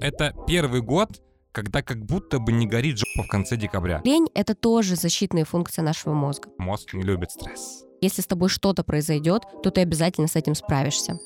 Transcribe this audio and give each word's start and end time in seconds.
Это 0.00 0.34
первый 0.46 0.80
год, 0.80 1.20
когда 1.52 1.82
как 1.82 2.04
будто 2.04 2.38
бы 2.38 2.52
не 2.52 2.66
горит 2.66 2.98
жопа 2.98 3.26
в 3.26 3.28
конце 3.28 3.56
декабря. 3.56 4.00
Лень— 4.04 4.28
это 4.34 4.54
тоже 4.54 4.96
защитная 4.96 5.44
функция 5.44 5.82
нашего 5.82 6.14
мозга. 6.14 6.48
Мозг 6.58 6.94
не 6.94 7.02
любит 7.02 7.30
стресс. 7.30 7.84
Если 8.00 8.22
с 8.22 8.26
тобой 8.26 8.48
что-то 8.48 8.82
произойдет, 8.82 9.42
то 9.62 9.70
ты 9.70 9.80
обязательно 9.80 10.28
с 10.28 10.36
этим 10.36 10.54
справишься. 10.54 11.18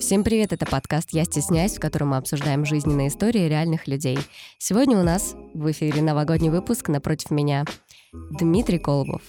Всем 0.00 0.24
привет, 0.24 0.52
это 0.52 0.66
подкаст 0.66 1.10
«Я 1.12 1.24
стесняюсь», 1.24 1.76
в 1.76 1.80
котором 1.80 2.08
мы 2.08 2.16
обсуждаем 2.16 2.64
жизненные 2.64 3.08
истории 3.08 3.48
реальных 3.48 3.86
людей. 3.86 4.18
Сегодня 4.58 4.98
у 4.98 5.04
нас 5.04 5.36
в 5.54 5.70
эфире 5.70 6.02
новогодний 6.02 6.50
выпуск 6.50 6.88
напротив 6.88 7.30
меня 7.30 7.64
Дмитрий 8.12 8.78
Колобов. 8.78 9.22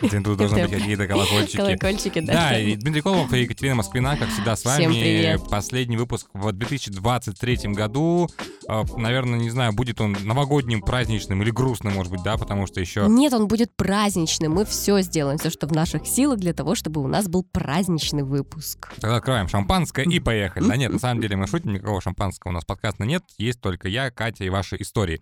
Тут 0.00 0.36
должны 0.36 0.62
быть 0.62 0.70
какие-то 0.72 1.06
колокольчики. 1.06 1.56
Колокольчики, 1.56 2.20
да. 2.20 2.32
Да, 2.32 2.58
и 2.58 2.76
Дмитрий 2.76 3.02
Колобов 3.02 3.32
и 3.32 3.40
Екатерина 3.42 3.76
Москвина, 3.76 4.16
как 4.16 4.28
всегда, 4.28 4.56
с 4.56 4.64
вами. 4.64 5.38
Последний 5.50 5.96
выпуск 5.96 6.28
в 6.32 6.52
2023 6.52 7.72
году. 7.72 8.28
Э, 8.68 8.84
Наверное, 8.96 9.38
не 9.38 9.50
знаю, 9.50 9.72
будет 9.72 10.00
он 10.00 10.16
новогодним, 10.22 10.82
праздничным 10.82 11.42
или 11.42 11.50
грустным, 11.50 11.94
может 11.94 12.12
быть, 12.12 12.22
да, 12.22 12.36
потому 12.36 12.66
что 12.66 12.80
еще... 12.80 13.06
Нет, 13.08 13.32
он 13.32 13.46
будет 13.48 13.74
праздничным. 13.76 14.52
Мы 14.52 14.64
все 14.64 15.00
сделаем, 15.00 15.38
все, 15.38 15.50
что 15.50 15.66
в 15.66 15.72
наших 15.72 16.06
силах, 16.06 16.38
для 16.38 16.52
того, 16.52 16.74
чтобы 16.74 17.02
у 17.02 17.06
нас 17.06 17.28
был 17.28 17.44
праздничный 17.44 18.22
выпуск. 18.22 18.92
Тогда 19.00 19.16
открываем 19.16 19.48
шампанское 19.48 20.04
и 20.04 20.20
поехали. 20.20 20.66
Да 20.66 20.76
нет, 20.76 20.92
на 20.92 20.98
самом 20.98 21.20
деле 21.20 21.36
мы 21.36 21.46
шутим, 21.46 21.72
никакого 21.72 22.00
шампанского 22.00 22.50
у 22.50 22.54
нас 22.54 22.64
подкаста 22.64 23.04
нет, 23.04 23.22
есть 23.38 23.60
только 23.60 23.88
я, 23.88 24.10
Катя 24.10 24.44
и 24.44 24.48
ваши 24.48 24.76
истории. 24.80 25.20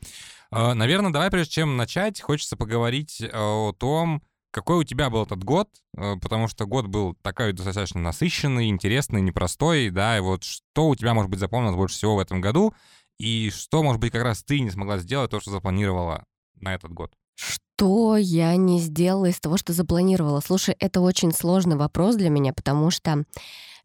Э, 0.50 0.74
Наверное, 0.74 1.10
давай, 1.12 1.30
прежде 1.30 1.52
чем 1.55 1.77
начать, 1.77 2.20
хочется 2.20 2.56
поговорить 2.56 3.20
э, 3.20 3.30
о 3.32 3.72
том, 3.72 4.22
какой 4.54 4.78
у 4.78 4.84
тебя 4.84 5.10
был 5.10 5.24
этот 5.24 5.42
год, 5.42 5.68
э, 5.96 6.14
потому 6.22 6.46
что 6.46 6.64
год 6.64 6.86
был 6.86 7.14
такой 7.22 7.52
достаточно 7.52 8.00
насыщенный, 8.00 8.68
интересный, 8.68 9.20
непростой, 9.20 9.90
да, 9.90 10.16
и 10.16 10.20
вот 10.20 10.44
что 10.44 10.88
у 10.88 10.94
тебя, 10.94 11.12
может 11.12 11.28
быть, 11.28 11.40
запомнилось 11.40 11.74
больше 11.74 11.97
всего 11.97 12.14
в 12.14 12.20
этом 12.20 12.41
году, 12.41 12.72
и 13.19 13.50
что, 13.50 13.82
может 13.82 14.00
быть, 14.00 14.12
как 14.12 14.22
раз 14.22 14.44
ты 14.44 14.60
не 14.60 14.70
смогла 14.70 14.98
сделать 14.98 15.32
то, 15.32 15.41
что 15.41 15.50
запланировала 15.50 16.25
на 16.55 16.72
этот 16.72 16.92
год? 16.92 17.12
Что 17.34 18.16
я 18.16 18.55
не 18.55 18.78
сделала 18.78 19.27
из 19.27 19.41
того, 19.41 19.56
что 19.56 19.72
запланировала? 19.72 20.38
Слушай, 20.38 20.77
это 20.78 21.00
очень 21.00 21.32
сложный 21.32 21.77
вопрос 21.77 22.14
для 22.14 22.30
меня, 22.30 22.52
потому 22.52 22.91
что 22.91 23.25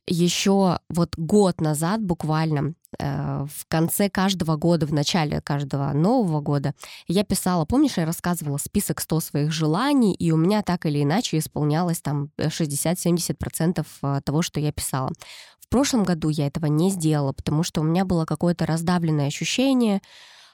еще 0.06 0.80
вот 0.88 1.16
год 1.17 1.62
назад 1.62 2.03
буквально 2.03 2.75
в 2.98 3.66
конце 3.68 4.09
каждого 4.09 4.56
года, 4.56 4.86
в 4.86 4.94
начале 4.94 5.42
каждого 5.42 5.94
нового 5.94 6.42
года, 6.42 6.73
я 7.08 7.23
писала, 7.23 7.66
помнишь, 7.66 7.98
я 7.98 8.06
рассказывала 8.06 8.58
список 8.58 9.00
100 9.00 9.20
своих 9.20 9.52
желаний, 9.52 10.16
и 10.16 10.31
у 10.31 10.38
меня 10.38 10.64
так 10.64 10.86
или 10.86 11.04
иначе 11.04 11.38
исполнялось 11.38 12.02
там 12.02 12.31
60-70% 12.40 13.86
э, 14.02 14.22
того, 14.23 14.42
что 14.42 14.59
я 14.59 14.72
писала. 14.72 15.12
В 15.59 15.70
прошлом 15.70 16.04
году 16.04 16.30
я 16.30 16.48
этого 16.48 16.66
не 16.66 16.90
сделала, 16.90 17.31
потому 17.31 17.62
что 17.62 17.81
у 17.81 17.84
меня 17.84 18.04
было 18.04 18.26
какое-то 18.26 18.66
раздавленное 18.66 19.28
ощущение, 19.28 20.02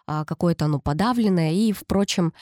а, 0.07 0.25
какое-то 0.25 0.65
оно 0.65 0.79
подавленное, 0.79 1.53
и, 1.53 1.71
впрочем, 1.71 2.33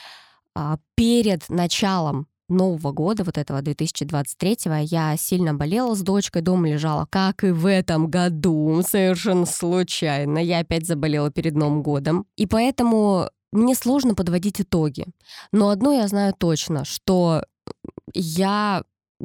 а, 0.56 0.80
перед 0.96 1.48
началом 1.50 2.28
Нового 2.54 2.92
года, 2.92 3.24
вот 3.24 3.38
этого 3.38 3.62
2023-го, 3.62 4.86
я 4.86 5.18
сильно 5.18 5.54
болела 5.54 5.96
с 5.96 6.02
дочкой, 6.02 6.42
дома 6.42 6.70
лежала, 6.70 7.08
как 7.10 7.44
и 7.44 7.52
в 7.52 7.66
этом 7.66 8.10
году, 8.10 8.82
совершенно 8.88 9.46
случайно. 9.46 10.38
Я 10.40 10.60
опять 10.60 10.88
заболела 10.88 11.32
перед 11.32 11.56
Новым 11.56 11.84
годом. 11.84 12.26
И 12.38 12.48
поэтому 12.48 13.30
мне 13.52 13.76
сложно 13.76 14.16
подводить 14.16 14.62
итоги. 14.62 15.06
Но 15.52 15.70
одно 15.70 15.94
я 15.94 16.08
знаю 16.08 16.34
точно, 16.38 16.86
что 16.86 17.44
я 18.14 18.84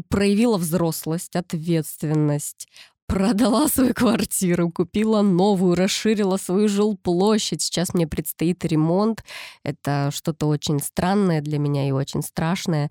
проявила 0.08 0.58
взрослость, 0.58 1.34
ответственность, 1.34 2.68
продала 3.08 3.68
свою 3.68 3.94
квартиру, 3.94 4.70
купила 4.70 5.22
новую, 5.22 5.74
расширила 5.74 6.36
свою 6.36 6.68
жилплощадь. 6.68 7.62
Сейчас 7.62 7.94
мне 7.94 8.06
предстоит 8.06 8.64
ремонт. 8.64 9.24
Это 9.64 10.10
что-то 10.12 10.46
очень 10.46 10.78
странное 10.78 11.40
для 11.40 11.58
меня 11.58 11.88
и 11.88 11.90
очень 11.90 12.22
страшное. 12.22 12.90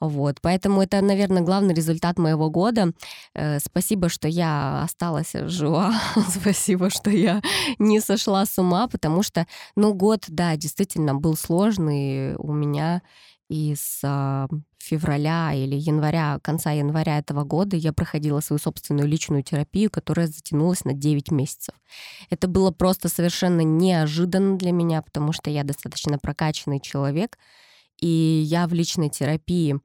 Вот, 0.00 0.40
поэтому 0.42 0.82
это, 0.82 1.00
наверное, 1.00 1.42
главный 1.42 1.74
результат 1.74 2.18
моего 2.18 2.50
года. 2.50 2.92
Э, 3.34 3.58
спасибо, 3.60 4.08
что 4.08 4.28
я 4.28 4.82
осталась 4.82 5.32
жива. 5.32 5.94
спасибо, 6.28 6.90
что 6.90 7.10
я 7.10 7.40
не 7.78 8.00
сошла 8.00 8.44
с 8.44 8.58
ума, 8.58 8.88
потому 8.88 9.22
что, 9.22 9.46
ну, 9.74 9.94
год, 9.94 10.24
да, 10.28 10.56
действительно 10.56 11.14
был 11.14 11.36
сложный 11.36 12.34
у 12.36 12.52
меня. 12.52 13.02
И 13.48 13.74
с 13.76 14.00
а, 14.02 14.48
февраля 14.78 15.52
или 15.54 15.76
января, 15.76 16.40
конца 16.42 16.72
января 16.72 17.18
этого 17.18 17.44
года 17.44 17.76
я 17.76 17.92
проходила 17.92 18.40
свою 18.40 18.58
собственную 18.58 19.08
личную 19.08 19.42
терапию, 19.44 19.90
которая 19.90 20.26
затянулась 20.26 20.84
на 20.84 20.92
9 20.94 21.30
месяцев. 21.30 21.74
Это 22.28 22.48
было 22.48 22.72
просто 22.72 23.08
совершенно 23.08 23.60
неожиданно 23.60 24.58
для 24.58 24.72
меня, 24.72 25.00
потому 25.00 25.32
что 25.32 25.48
я 25.48 25.62
достаточно 25.64 26.18
прокачанный 26.18 26.80
человек, 26.80 27.38
и 28.00 28.42
я 28.46 28.66
в 28.66 28.72
личной 28.72 29.08
терапии 29.10 29.80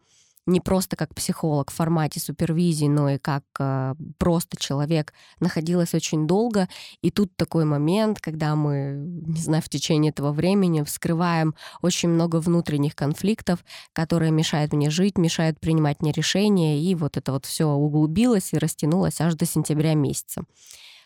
не 0.48 0.60
просто 0.60 0.96
как 0.96 1.14
психолог 1.14 1.72
в 1.72 1.74
формате 1.76 2.20
супервизии, 2.20 2.88
но 2.88 3.12
и 3.12 3.18
как 3.18 3.44
э, 3.60 3.94
просто 4.18 4.58
человек 4.58 5.14
находилась 5.40 5.94
очень 5.94 6.26
долго. 6.28 6.68
И 7.02 7.12
тут 7.12 7.36
такой 7.36 7.64
момент, 7.66 8.20
когда 8.20 8.56
мы, 8.56 8.96
не 9.28 9.40
знаю, 9.40 9.62
в 9.62 9.70
течение 9.70 10.10
этого 10.12 10.32
времени 10.32 10.82
вскрываем 10.84 11.54
очень 11.82 12.10
много 12.10 12.38
внутренних 12.38 12.96
конфликтов, 12.96 13.64
которые 13.94 14.32
мешают 14.32 14.74
мне 14.74 14.90
жить, 14.90 15.18
мешают 15.18 15.60
принимать 15.60 16.02
мне 16.02 16.12
решения, 16.12 16.82
и 16.82 16.96
вот 16.96 17.18
это 17.18 17.32
вот 17.34 17.46
все 17.46 17.66
углубилось 17.68 18.52
и 18.54 18.58
растянулось 18.58 19.22
аж 19.22 19.36
до 19.36 19.46
сентября 19.46 19.94
месяца. 19.94 20.44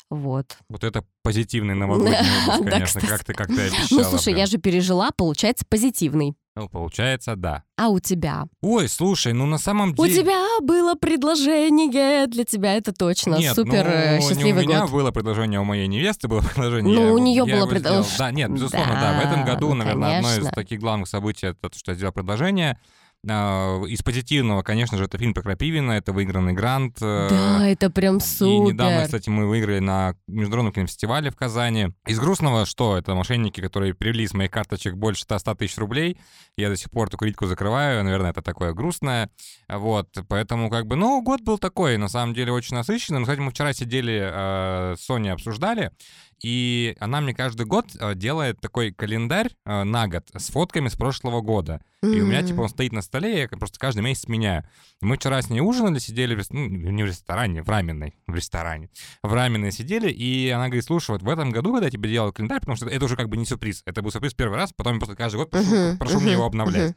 Вот. 0.09 0.57
Вот 0.69 0.83
это 0.83 1.03
позитивный 1.23 1.75
новогодний 1.75 2.11
выпуск, 2.45 2.63
Да, 2.63 2.71
конечно, 2.71 3.01
кстати. 3.01 3.05
как 3.05 3.23
ты, 3.25 3.33
как 3.33 3.47
ты 3.47 3.61
обещала. 3.67 4.01
Ну, 4.01 4.03
слушай, 4.09 4.25
прям. 4.33 4.37
я 4.37 4.45
же 4.45 4.57
пережила, 4.59 5.11
получается, 5.11 5.65
позитивный. 5.67 6.35
Ну, 6.57 6.69
получается, 6.69 7.35
да. 7.35 7.63
А 7.75 7.89
у 7.89 7.99
тебя? 7.99 8.45
Ой, 8.61 8.87
слушай, 8.87 9.33
ну 9.33 9.45
на 9.45 9.57
самом 9.57 9.91
У 9.97 10.05
деле... 10.05 10.21
тебя 10.21 10.39
было 10.61 10.95
предложение 10.95 12.27
для 12.27 12.45
тебя, 12.45 12.75
это 12.75 12.93
точно. 12.93 13.35
Нет, 13.35 13.53
Супер 13.55 13.83
ну, 13.85 13.91
э, 13.91 14.17
не 14.19 14.21
счастливый 14.21 14.63
у 14.63 14.67
меня 14.67 14.81
год. 14.81 14.91
было 14.91 15.11
предложение, 15.11 15.59
у 15.59 15.65
моей 15.65 15.87
невесты 15.87 16.29
было 16.29 16.39
предложение. 16.55 16.95
Ну, 16.97 17.13
у 17.13 17.17
неё 17.17 17.45
я 17.45 17.55
было 17.55 17.65
его 17.65 17.67
предлож- 17.75 18.03
сделал. 18.05 18.17
Да, 18.17 18.31
нет, 18.31 18.51
безусловно, 18.51 18.93
да. 18.93 19.19
В 19.19 19.25
этом 19.25 19.43
Да, 19.45 19.53
году, 19.53 19.69
ну, 19.69 19.75
наверное, 19.75 20.17
одно 20.17 20.29
из 20.29 20.35
конечно. 20.35 20.55
таких 20.55 20.79
главных 20.79 21.09
событий, 21.09 21.47
это 21.47 21.69
то, 21.69 21.77
что 21.77 21.91
я 21.91 21.95
сделал 21.97 22.13
предложение. 22.13 22.79
А, 23.27 23.81
Из 23.85 24.01
позитивного, 24.03 24.61
конечно 24.61 24.97
же, 24.97 25.05
это 25.05 25.17
фильм 25.17 25.33
про 25.33 25.41
Крапивина, 25.41 25.93
это 25.93 26.13
выигранный 26.13 26.53
грант. 26.53 26.97
э, 27.01 27.27
Да, 27.29 27.67
это 27.67 27.89
прям 27.89 28.17
И 28.17 28.19
супер. 28.19 28.73
недавно, 28.73 29.03
кстати, 29.05 29.29
мы 29.29 29.47
выиграли 29.47 29.79
на 29.79 30.15
международном 30.27 30.73
кинофестивале 30.73 31.31
в 31.31 31.35
Казани. 31.35 31.89
Из 32.07 32.19
грустного, 32.19 32.65
что 32.65 32.97
это 32.97 33.15
мошенники, 33.15 33.61
которые 33.61 33.93
привели 33.93 34.27
с 34.27 34.33
моих 34.33 34.51
карточек 34.51 34.95
больше 34.95 35.23
100 35.23 35.55
тысяч 35.55 35.77
рублей. 35.77 36.17
Я 36.57 36.69
до 36.69 36.77
сих 36.77 36.91
пор 36.91 37.07
эту 37.07 37.17
кредитку 37.17 37.47
закрываю, 37.47 38.03
наверное, 38.03 38.31
это 38.31 38.41
такое 38.41 38.73
грустное. 38.73 39.29
Вот, 39.67 40.09
поэтому 40.27 40.69
как 40.69 40.85
бы, 40.87 40.95
ну, 40.95 41.21
год 41.21 41.41
был 41.41 41.57
такой, 41.57 41.97
на 41.97 42.07
самом 42.09 42.33
деле, 42.33 42.51
очень 42.51 42.75
насыщенный. 42.75 43.19
Но, 43.19 43.25
кстати, 43.25 43.39
мы 43.39 43.51
вчера 43.51 43.73
сидели 43.73 44.21
э, 44.23 44.95
с 44.97 45.05
Соней, 45.05 45.31
обсуждали, 45.33 45.91
и 46.43 46.95
она 46.99 47.21
мне 47.21 47.33
каждый 47.33 47.65
год 47.65 47.87
э, 47.99 48.15
делает 48.15 48.59
такой 48.61 48.91
календарь 48.91 49.49
э, 49.65 49.83
на 49.83 50.07
год 50.07 50.23
с 50.35 50.49
фотками 50.51 50.89
с 50.89 50.95
прошлого 50.95 51.41
года. 51.41 51.81
И 52.01 52.21
у 52.21 52.25
меня, 52.27 52.43
типа, 52.43 52.61
он 52.61 52.69
стоит 52.69 52.91
на 52.93 53.01
столе, 53.01 53.41
я 53.41 53.47
просто 53.47 53.79
каждый 53.79 54.01
месяц 54.03 54.27
меняю. 54.27 54.63
Мы 55.01 55.15
вчера 55.15 55.41
с 55.41 55.49
ней 55.49 55.59
ужинали, 55.61 55.97
сидели, 55.97 56.35
в, 56.35 56.37
рес- 56.37 56.51
ну, 56.51 56.67
не 56.67 57.01
в 57.01 57.07
ресторане, 57.07 57.63
в 57.63 57.69
раменной, 57.69 58.13
в 58.27 58.35
ресторане. 58.35 58.89
В 59.23 59.33
раменной 59.33 59.71
сидели, 59.71 60.11
и 60.11 60.49
она 60.49 60.65
говорит, 60.67 60.85
слушай, 60.85 61.11
вот 61.11 61.23
в 61.23 61.29
этом 61.29 61.49
году, 61.49 61.71
когда 61.71 61.85
я 61.87 61.91
тебе 61.91 62.09
делал 62.11 62.31
календарь, 62.31 62.59
потому 62.59 62.75
что 62.75 62.87
это 62.87 63.03
уже 63.05 63.15
как 63.15 63.27
бы 63.29 63.37
не 63.37 63.45
сюрприз, 63.45 63.81
это 63.87 64.03
был 64.03 64.11
сюрприз 64.11 64.35
первый 64.35 64.55
раз, 64.55 64.71
потом 64.71 64.93
я 64.93 64.99
просто 64.99 65.15
каждый 65.15 65.37
год 65.37 65.49
прошу, 65.49 65.65
Мгм, 65.71 65.97
прошу 65.97 66.15
мне 66.17 66.25
мгм, 66.25 66.31
его 66.33 66.45
обновлять. 66.45 66.89
мгм. 66.91 66.95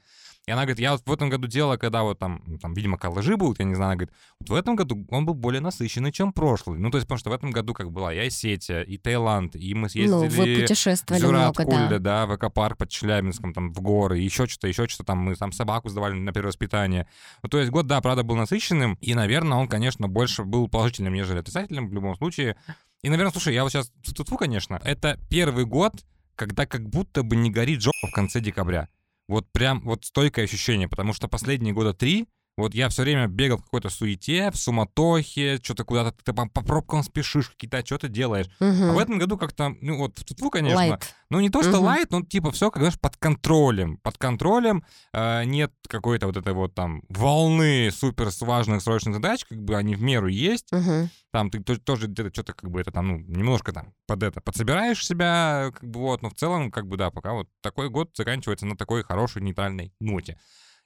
И 0.49 0.51
она 0.51 0.63
говорит, 0.63 0.79
я 0.79 0.93
вот 0.93 1.03
в 1.05 1.13
этом 1.13 1.29
году 1.29 1.47
делала, 1.47 1.77
когда 1.77 2.03
вот 2.03 2.19
там, 2.19 2.43
там, 2.63 2.73
видимо, 2.73 2.97
коллажи 2.97 3.37
будут, 3.37 3.59
я 3.59 3.67
не 3.67 3.75
знаю, 3.75 3.91
она 3.91 3.97
говорит, 3.97 4.15
вот 4.41 4.49
в 4.49 4.55
этом 4.55 4.77
году 4.77 5.07
он 5.11 5.27
был 5.27 5.35
более 5.35 5.61
насыщенный, 5.61 6.11
чем 6.11 6.33
прошлый. 6.33 6.79
Ну, 6.79 6.91
то 6.91 6.97
есть, 6.97 7.07
потому 7.07 7.19
что 7.19 7.29
в 7.29 7.35
этом 7.35 7.51
году 7.51 7.75
как 7.75 7.93
была 7.93 8.15
и 8.15 8.19
Осетия, 8.19 8.81
и 8.81 8.97
Таиланд, 8.97 9.57
и 9.57 9.75
мы 9.75 9.89
Ну, 9.95 10.21
вы 10.21 10.31
съездили 10.31 10.63
путешествовали 10.63 11.21
Зюрат 11.21 11.55
много, 11.55 11.65
Кульда, 11.65 11.99
да. 11.99 11.99
да, 11.99 12.27
в 12.27 12.37
экопарк 12.37 12.79
под 12.79 12.89
Челябинском, 12.89 13.53
там, 13.53 13.75
в 13.75 13.83
горы, 13.83 14.21
еще 14.21 14.47
что-то, 14.47 14.69
еще 14.69 14.89
что-то, 14.89 15.05
там, 15.05 15.19
мы 15.19 15.35
там 15.35 15.53
собаку 15.53 15.91
сдавали 15.91 16.15
на 16.15 16.33
перевоспитание. 16.33 17.07
Ну, 17.43 17.51
то 17.51 17.59
есть 17.59 17.71
год, 17.71 17.87
да, 17.87 18.01
правда, 18.01 18.23
был 18.23 18.37
насыщенным, 18.37 18.95
и, 19.03 19.13
наверное, 19.13 19.59
он, 19.59 19.69
конечно, 19.69 20.09
больше 20.09 20.45
был 20.45 20.67
положительным, 20.67 21.13
нежели 21.13 21.41
отрицательным 21.41 21.91
в 21.91 21.93
любом 21.93 22.17
случае. 22.17 22.57
И, 23.03 23.11
наверное, 23.11 23.33
слушай, 23.33 23.53
я 23.53 23.65
вот 23.65 23.73
сейчас 23.73 23.93
тут 24.17 24.31
конечно, 24.39 24.81
это 24.83 25.21
первый 25.29 25.67
год, 25.67 25.93
когда 26.37 26.65
как 26.65 26.89
будто 26.89 27.23
бы 27.23 27.37
не 27.37 27.51
горит 27.51 27.83
жопа 27.83 28.07
в 28.07 28.13
конце 28.13 28.41
декабря. 28.41 28.89
Вот 29.29 29.47
прям 29.53 29.81
вот 29.83 30.05
стойкое 30.07 30.47
ощущение, 30.47 30.89
потому 30.89 31.13
что 31.13 31.29
последние 31.29 31.75
года 31.75 31.93
три 31.93 32.27
Вот 32.59 32.75
я 32.75 32.89
все 32.89 33.03
время 33.03 33.29
бегал 33.29 33.59
в 33.59 33.63
какой-то 33.63 33.89
суете, 33.89 34.51
в 34.51 34.57
суматохе, 34.57 35.61
что-то 35.63 35.85
куда-то 35.85 36.13
ты 36.25 36.33
по, 36.33 36.49
по 36.49 36.61
пробкам 36.61 37.05
спешишь, 37.05 37.51
какие-то 37.51 37.87
что-то 37.87 38.09
делаешь. 38.09 38.49
Мгм. 38.59 38.91
А 38.91 38.93
в 38.95 38.99
этом 38.99 39.19
году 39.19 39.39
как-то, 39.39 39.77
ну 39.81 39.97
вот, 39.99 40.17
тут, 40.17 40.53
конечно, 40.53 40.77
Лайт. 40.77 41.15
ну 41.31 41.39
не 41.39 41.51
то, 41.51 41.63
что 41.63 41.79
лайт, 41.79 42.11
но 42.11 42.23
типа 42.23 42.51
все, 42.51 42.73
как 42.73 42.83
знаешь, 42.83 42.99
под 42.99 43.17
контролем. 43.17 43.99
Под 43.99 44.19
контролем 44.19 44.85
э, 45.13 45.45
нет 45.45 45.73
какой-то 45.87 46.27
вот 46.27 46.37
этой 46.37 46.53
вот 46.53 46.75
там 46.75 47.03
волны 47.09 47.93
супер 47.93 48.31
важных 48.41 48.83
срочных 48.83 49.15
задач, 49.15 49.45
как 49.45 49.63
бы 49.63 49.77
они 49.77 49.95
в 49.95 50.03
меру 50.03 50.27
есть. 50.27 50.73
Мгм. 50.73 51.11
Там 51.31 51.51
ты 51.51 51.63
то- 51.63 51.79
тоже 51.79 52.09
где-то 52.09 52.31
что-то 52.33 52.55
как 52.55 52.71
бы 52.73 52.81
это 52.81 52.91
там, 52.91 53.07
ну, 53.07 53.19
немножко 53.19 53.73
там 53.73 53.95
под 54.09 54.25
это 54.25 54.41
подсобираешь 54.41 55.07
себя, 55.07 55.71
как 55.73 55.89
бы 55.89 56.01
вот, 56.01 56.23
но 56.23 56.31
в 56.31 56.35
целом, 56.35 56.73
как 56.73 56.89
бы 56.89 56.97
да, 56.97 57.13
пока 57.13 57.35
вот 57.35 57.49
такой 57.61 57.89
год 57.89 58.11
заканчивается 58.17 58.67
на 58.67 58.77
такой 58.77 59.05
хорошей 59.05 59.43
нейтральной 59.43 59.93
ноте. 60.01 60.41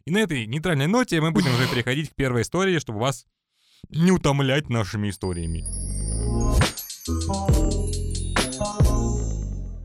И 0.05 0.11
на 0.11 0.19
этой 0.19 0.47
нейтральной 0.47 0.87
ноте 0.87 1.21
мы 1.21 1.31
будем 1.31 1.55
уже 1.55 1.69
переходить 1.69 2.11
к 2.11 2.15
первой 2.15 2.43
истории, 2.43 2.79
чтобы 2.79 2.99
вас 3.01 3.27
не 3.89 4.11
утомлять 4.11 4.69
нашими 4.69 5.11
историями. 5.11 5.65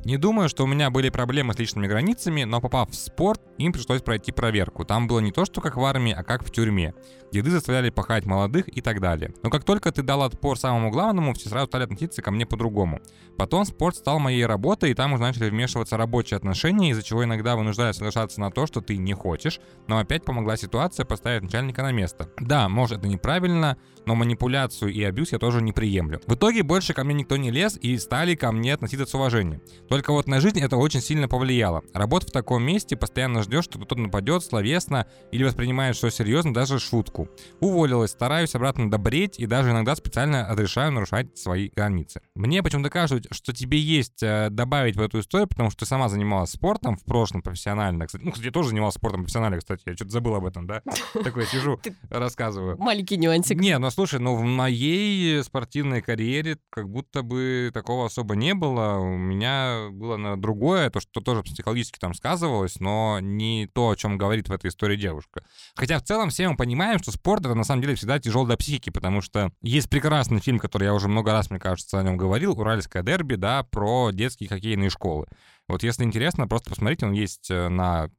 Не 0.07 0.15
думаю, 0.15 0.47
что 0.47 0.63
у 0.63 0.67
меня 0.67 0.89
были 0.89 1.09
проблемы 1.09 1.53
с 1.53 1.59
личными 1.59 1.85
границами, 1.85 2.45
но 2.45 2.61
попав 2.61 2.91
в 2.91 2.95
спорт, 2.95 3.41
им 3.57 3.73
пришлось 3.73 4.01
пройти 4.01 4.31
проверку. 4.31 4.85
Там 4.85 5.05
было 5.05 5.19
не 5.19 5.33
то, 5.33 5.43
что 5.43 5.59
как 5.59 5.75
в 5.75 5.83
армии, 5.83 6.13
а 6.13 6.23
как 6.23 6.45
в 6.45 6.49
тюрьме. 6.49 6.93
Деды 7.33 7.51
заставляли 7.51 7.89
пахать 7.89 8.25
молодых 8.25 8.69
и 8.69 8.79
так 8.79 9.01
далее. 9.01 9.33
Но 9.43 9.49
как 9.49 9.65
только 9.65 9.91
ты 9.91 10.03
дал 10.03 10.23
отпор 10.23 10.57
самому 10.57 10.91
главному, 10.91 11.33
все 11.33 11.49
сразу 11.49 11.67
стали 11.67 11.83
относиться 11.83 12.21
ко 12.21 12.31
мне 12.31 12.45
по-другому. 12.45 13.01
Потом 13.37 13.65
спорт 13.65 13.97
стал 13.97 14.19
моей 14.19 14.45
работой, 14.45 14.91
и 14.91 14.93
там 14.93 15.11
уже 15.11 15.23
начали 15.23 15.49
вмешиваться 15.49 15.97
рабочие 15.97 16.37
отношения, 16.37 16.91
из-за 16.91 17.03
чего 17.03 17.25
иногда 17.25 17.57
вынуждали 17.57 17.91
соглашаться 17.91 18.39
на 18.39 18.49
то, 18.49 18.65
что 18.65 18.79
ты 18.79 18.95
не 18.95 19.13
хочешь, 19.13 19.59
но 19.87 19.97
опять 19.97 20.23
помогла 20.23 20.55
ситуация 20.55 21.05
поставить 21.05 21.43
начальника 21.43 21.83
на 21.83 21.91
место. 21.91 22.29
Да, 22.39 22.69
может 22.69 22.99
это 22.99 23.09
неправильно, 23.09 23.77
но 24.05 24.15
манипуляцию 24.15 24.93
и 24.93 25.03
абьюз 25.03 25.33
я 25.33 25.37
тоже 25.37 25.61
не 25.61 25.73
приемлю. 25.73 26.21
В 26.27 26.35
итоге 26.35 26.63
больше 26.63 26.93
ко 26.93 27.03
мне 27.03 27.13
никто 27.13 27.35
не 27.35 27.51
лез 27.51 27.77
и 27.81 27.97
стали 27.97 28.35
ко 28.35 28.53
мне 28.53 28.73
относиться 28.73 29.05
с 29.05 29.13
уважением. 29.13 29.61
Только 29.97 30.11
вот 30.11 30.27
на 30.27 30.39
жизнь 30.39 30.59
это 30.61 30.77
очень 30.77 31.01
сильно 31.01 31.27
повлияло. 31.27 31.81
Работа 31.91 32.27
в 32.27 32.29
таком 32.29 32.61
месте 32.61 32.95
постоянно 32.95 33.41
ждешь, 33.41 33.63
что 33.63 33.79
кто-то 33.79 33.99
нападет 33.99 34.43
словесно 34.43 35.07
или 35.31 35.43
воспринимает 35.43 35.95
что 35.95 36.11
серьезно, 36.11 36.53
даже 36.53 36.77
шутку. 36.77 37.29
Уволилась, 37.61 38.11
стараюсь 38.11 38.53
обратно 38.53 38.91
добреть 38.91 39.39
и 39.39 39.47
даже 39.47 39.71
иногда 39.71 39.95
специально 39.95 40.47
разрешаю 40.51 40.91
нарушать 40.91 41.35
свои 41.35 41.69
границы. 41.75 42.21
Мне 42.35 42.61
почему-то 42.61 42.91
кажется, 42.91 43.27
что 43.33 43.53
тебе 43.53 43.79
есть 43.79 44.21
э, 44.21 44.49
добавить 44.51 44.97
в 44.97 45.01
эту 45.01 45.19
историю, 45.19 45.47
потому 45.47 45.71
что 45.71 45.79
ты 45.79 45.87
сама 45.87 46.09
занималась 46.09 46.51
спортом 46.51 46.95
в 46.95 47.03
прошлом 47.03 47.41
профессионально. 47.41 48.05
Кстати, 48.05 48.23
ну, 48.23 48.29
кстати, 48.29 48.45
я 48.45 48.51
тоже 48.51 48.69
занимался 48.69 48.99
спортом 48.99 49.21
профессионально, 49.21 49.57
кстати, 49.57 49.81
я 49.87 49.95
что-то 49.95 50.11
забыл 50.11 50.35
об 50.35 50.45
этом, 50.45 50.67
да? 50.67 50.83
Такой 51.23 51.47
сижу, 51.47 51.79
рассказываю. 52.11 52.77
Маленький 52.77 53.17
нюансик. 53.17 53.59
Не, 53.59 53.79
ну 53.79 53.89
слушай, 53.89 54.19
ну 54.19 54.35
в 54.35 54.43
моей 54.43 55.43
спортивной 55.43 56.03
карьере 56.03 56.59
как 56.69 56.87
будто 56.87 57.23
бы 57.23 57.71
такого 57.73 58.05
особо 58.05 58.35
не 58.35 58.53
было. 58.53 58.99
У 58.99 59.17
меня 59.17 59.86
было 59.89 60.17
на 60.17 60.39
другое, 60.39 60.89
то, 60.89 60.99
что 60.99 61.21
тоже 61.21 61.43
психологически 61.43 61.99
там 61.99 62.13
сказывалось, 62.13 62.79
но 62.79 63.19
не 63.21 63.67
то, 63.73 63.89
о 63.89 63.95
чем 63.95 64.17
говорит 64.17 64.49
в 64.49 64.51
этой 64.51 64.69
истории 64.69 64.95
девушка. 64.95 65.43
Хотя 65.75 65.99
в 65.99 66.03
целом 66.03 66.29
все 66.29 66.49
мы 66.49 66.55
понимаем, 66.55 66.99
что 66.99 67.11
спорт 67.11 67.45
это 67.45 67.55
на 67.55 67.63
самом 67.63 67.81
деле 67.81 67.95
всегда 67.95 68.19
тяжело 68.19 68.45
для 68.45 68.57
психики, 68.57 68.89
потому 68.89 69.21
что 69.21 69.51
есть 69.61 69.89
прекрасный 69.89 70.39
фильм, 70.39 70.59
который 70.59 70.85
я 70.85 70.93
уже 70.93 71.07
много 71.07 71.31
раз, 71.31 71.49
мне 71.49 71.59
кажется, 71.59 71.99
о 71.99 72.03
нем 72.03 72.17
говорил, 72.17 72.59
«Уральское 72.59 73.03
дерби», 73.03 73.35
да, 73.35 73.63
про 73.63 74.11
детские 74.11 74.49
хоккейные 74.49 74.89
школы. 74.89 75.27
Вот 75.67 75.83
если 75.83 76.03
интересно, 76.03 76.47
просто 76.47 76.69
посмотрите, 76.69 77.05
он 77.05 77.11
есть 77.11 77.51
э, 77.51 77.67
на 77.67 78.09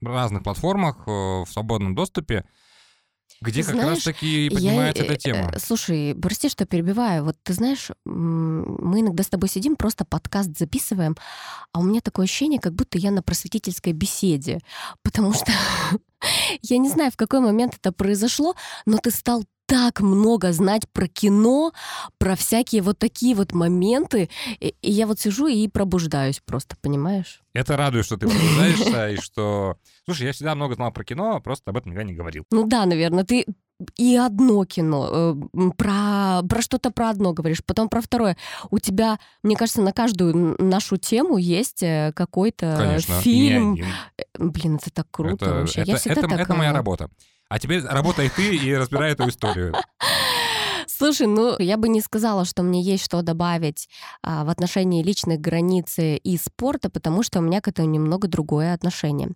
разных 0.00 0.44
платформах 0.44 1.04
э, 1.06 1.10
в 1.10 1.46
свободном 1.48 1.94
доступе, 1.94 2.44
где 3.44 3.62
Ты 3.62 3.66
как 3.68 3.76
знаешь, 3.76 3.96
раз 3.96 4.04
таки 4.04 4.44
Я, 4.44 4.50
поднимается 4.50 5.02
э, 5.02 5.06
эта 5.06 5.16
тема. 5.16 5.50
э, 5.52 5.58
Слушай, 5.58 6.16
прости, 6.20 6.48
что 6.48 6.64
перебиваю. 6.64 7.24
Вот 7.24 7.36
ты 7.42 7.52
знаешь, 7.52 7.90
мы 8.04 9.00
иногда 9.00 9.22
с 9.22 9.28
тобой 9.28 9.48
сидим, 9.48 9.76
просто 9.76 10.04
подкаст 10.04 10.56
записываем, 10.58 11.16
а 11.72 11.80
у 11.80 11.82
меня 11.82 12.00
такое 12.00 12.24
ощущение, 12.24 12.58
как 12.60 12.74
будто 12.74 12.98
я 12.98 13.10
на 13.10 13.22
просветительской 13.22 13.92
беседе. 13.92 14.60
Потому 15.02 15.32
что 15.32 15.52
я 16.62 16.78
не 16.78 16.88
знаю, 16.88 17.12
в 17.12 17.16
какой 17.16 17.40
момент 17.40 17.74
это 17.74 17.92
произошло, 17.92 18.54
но 18.86 18.98
ты 18.98 19.10
стал 19.10 19.44
так 19.66 20.00
много 20.00 20.52
знать 20.52 20.88
про 20.90 21.08
кино, 21.08 21.72
про 22.18 22.36
всякие 22.36 22.82
вот 22.82 22.98
такие 22.98 23.34
вот 23.34 23.52
моменты. 23.52 24.28
И 24.60 24.74
и 24.82 24.90
я 24.90 25.06
вот 25.06 25.18
сижу 25.20 25.46
и 25.46 25.66
пробуждаюсь 25.68 26.40
просто, 26.44 26.76
понимаешь? 26.80 27.42
Это 27.54 27.76
радует, 27.76 28.04
что 28.04 28.16
ты 28.16 28.28
пробуждаешься, 28.28 29.10
и 29.10 29.16
что... 29.16 29.76
Слушай, 30.04 30.26
я 30.26 30.32
всегда 30.32 30.54
много 30.54 30.74
знал 30.74 30.92
про 30.92 31.04
кино, 31.04 31.40
просто 31.40 31.70
об 31.70 31.76
этом 31.76 31.92
никогда 31.92 32.04
не 32.10 32.14
говорил. 32.14 32.44
Ну 32.50 32.66
да, 32.66 32.84
наверное, 32.84 33.24
ты 33.24 33.46
и 33.96 34.16
одно 34.16 34.64
кино, 34.64 35.08
э, 35.52 35.70
про, 35.76 36.42
про 36.48 36.62
что-то 36.62 36.90
про 36.90 37.10
одно 37.10 37.32
говоришь, 37.32 37.64
потом 37.64 37.88
про 37.88 38.00
второе. 38.00 38.36
У 38.70 38.78
тебя, 38.78 39.18
мне 39.42 39.56
кажется, 39.56 39.82
на 39.82 39.92
каждую 39.92 40.54
нашу 40.62 40.96
тему 40.96 41.38
есть 41.38 41.82
э, 41.82 42.12
какой-то 42.14 42.76
Конечно, 42.78 43.20
фильм. 43.20 43.76
Э, 44.16 44.22
Блин, 44.38 44.76
это 44.76 44.90
так 44.92 45.06
круто 45.10 45.44
Это, 45.44 45.54
вообще. 45.54 45.80
это- 45.82 45.90
Я 45.90 45.96
всегда 45.96 46.20
это- 46.20 46.28
так... 46.28 46.40
это 46.40 46.54
моя 46.54 46.72
работа. 46.72 47.08
А 47.54 47.58
теперь 47.60 47.84
работай 47.84 48.28
ты 48.30 48.56
и 48.56 48.74
разбирай 48.74 49.12
эту 49.12 49.28
историю. 49.28 49.76
Слушай, 50.88 51.28
ну 51.28 51.54
я 51.60 51.76
бы 51.76 51.88
не 51.88 52.00
сказала, 52.00 52.44
что 52.44 52.64
мне 52.64 52.82
есть 52.82 53.04
что 53.04 53.22
добавить 53.22 53.88
а, 54.24 54.42
в 54.42 54.48
отношении 54.48 55.04
личных 55.04 55.40
границ 55.40 55.94
и 55.98 56.36
спорта, 56.36 56.90
потому 56.90 57.22
что 57.22 57.38
у 57.38 57.42
меня 57.42 57.60
к 57.60 57.68
этому 57.68 57.88
немного 57.88 58.26
другое 58.26 58.74
отношение. 58.74 59.30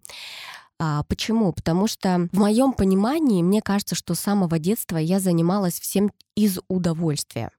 А, 0.80 1.04
почему? 1.04 1.52
Потому 1.52 1.86
что 1.86 2.28
в 2.32 2.38
моем 2.40 2.72
понимании, 2.72 3.40
мне 3.40 3.62
кажется, 3.62 3.94
что 3.94 4.16
с 4.16 4.18
самого 4.18 4.58
детства 4.58 4.96
я 4.96 5.20
занималась 5.20 5.78
всем 5.78 6.10
из 6.34 6.58
удовольствия. 6.66 7.52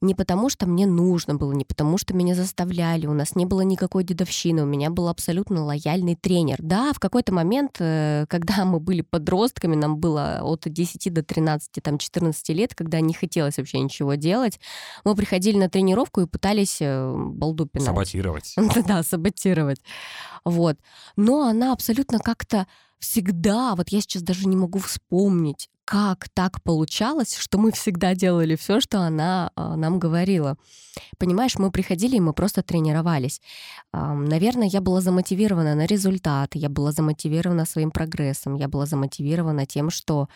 Не 0.00 0.14
потому, 0.14 0.48
что 0.48 0.66
мне 0.66 0.86
нужно 0.86 1.34
было, 1.34 1.52
не 1.52 1.64
потому, 1.64 1.98
что 1.98 2.14
меня 2.14 2.34
заставляли, 2.34 3.06
у 3.06 3.14
нас 3.14 3.34
не 3.34 3.46
было 3.46 3.62
никакой 3.62 4.04
дедовщины, 4.04 4.62
у 4.62 4.66
меня 4.66 4.90
был 4.90 5.08
абсолютно 5.08 5.64
лояльный 5.64 6.16
тренер. 6.16 6.56
Да, 6.60 6.92
в 6.92 7.00
какой-то 7.00 7.32
момент, 7.32 7.76
э, 7.80 8.26
когда 8.28 8.64
мы 8.64 8.80
были 8.80 9.02
подростками, 9.02 9.76
нам 9.76 9.98
было 9.98 10.40
от 10.42 10.62
10 10.64 11.12
до 11.12 11.22
13, 11.22 11.82
там, 11.82 11.98
14 11.98 12.48
лет, 12.50 12.74
когда 12.74 13.00
не 13.00 13.14
хотелось 13.14 13.58
вообще 13.58 13.80
ничего 13.80 14.14
делать, 14.14 14.60
мы 15.04 15.14
приходили 15.14 15.56
на 15.56 15.68
тренировку 15.68 16.22
и 16.22 16.26
пытались 16.26 16.78
э, 16.80 17.14
балду 17.14 17.66
пинать. 17.66 17.86
Саботировать. 17.86 18.54
Да, 18.90 19.02
саботировать. 19.02 19.80
Вот. 20.44 20.76
Но 21.16 21.42
она 21.46 21.72
абсолютно 21.72 22.18
как-то 22.18 22.66
всегда, 22.98 23.74
вот 23.74 23.88
я 23.90 24.00
сейчас 24.00 24.22
даже 24.22 24.46
не 24.46 24.56
могу 24.56 24.78
вспомнить, 24.78 25.68
как 25.90 26.28
так 26.28 26.62
получалось, 26.62 27.36
что 27.36 27.58
мы 27.58 27.72
всегда 27.72 28.14
делали 28.14 28.54
все, 28.54 28.80
что 28.80 29.00
она 29.00 29.50
а, 29.56 29.74
нам 29.74 29.98
говорила. 29.98 30.56
Понимаешь, 31.18 31.58
мы 31.58 31.72
приходили, 31.72 32.14
и 32.14 32.20
мы 32.20 32.32
просто 32.32 32.62
тренировались. 32.62 33.40
Ам, 33.92 34.24
Наверное, 34.24 34.68
я 34.68 34.80
была 34.80 35.00
замотивирована 35.00 35.74
на 35.74 35.86
результат, 35.86 36.50
я 36.54 36.68
была 36.68 36.92
замотивирована 36.92 37.64
своим 37.64 37.90
прогрессом, 37.90 38.54
я 38.54 38.68
была 38.68 38.86
замотивирована 38.86 39.66
тем, 39.66 39.90
что 39.90 40.28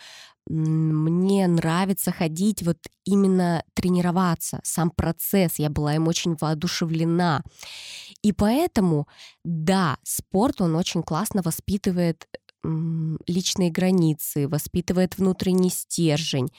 мне 0.47 1.47
нравится 1.47 2.11
ходить, 2.11 2.61
вот 2.61 2.77
именно 3.05 3.63
тренироваться, 3.75 4.59
сам 4.63 4.89
процесс, 4.89 5.57
я 5.57 5.69
была 5.69 5.95
им 5.95 6.09
очень 6.09 6.35
воодушевлена. 6.35 7.43
И 8.21 8.33
поэтому, 8.33 9.07
да, 9.45 9.97
спорт, 10.03 10.59
он 10.59 10.75
очень 10.75 11.01
классно 11.01 11.41
воспитывает 11.41 12.27
личные 13.27 13.71
границы, 13.71 14.47
воспитывает 14.47 15.17
внутренний 15.17 15.69
стержень. 15.69 16.49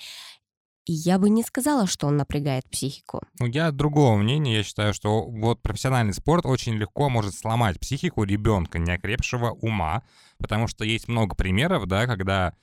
И 0.87 0.93
я 0.93 1.19
бы 1.19 1.29
не 1.31 1.43
сказала, 1.43 1.89
что 1.89 2.07
он 2.07 2.17
напрягает 2.17 2.65
психику. 2.71 3.23
Ну, 3.41 3.47
я 3.47 3.73
другого 3.73 4.17
мнения. 4.17 4.59
Я 4.59 4.63
считаю, 4.63 4.95
что 4.95 5.25
вот 5.25 5.61
профессиональный 5.61 6.15
спорт 6.15 6.47
очень 6.47 6.75
легко 6.75 7.09
может 7.09 7.35
сломать 7.35 7.81
психику 7.81 8.23
ребенка, 8.23 8.79
неокрепшего 8.79 9.51
ума, 9.51 10.05
потому 10.39 10.69
что 10.69 10.85
есть 10.85 11.09
много 11.09 11.35
примеров, 11.35 11.87
да, 11.87 12.07
когда, 12.07 12.55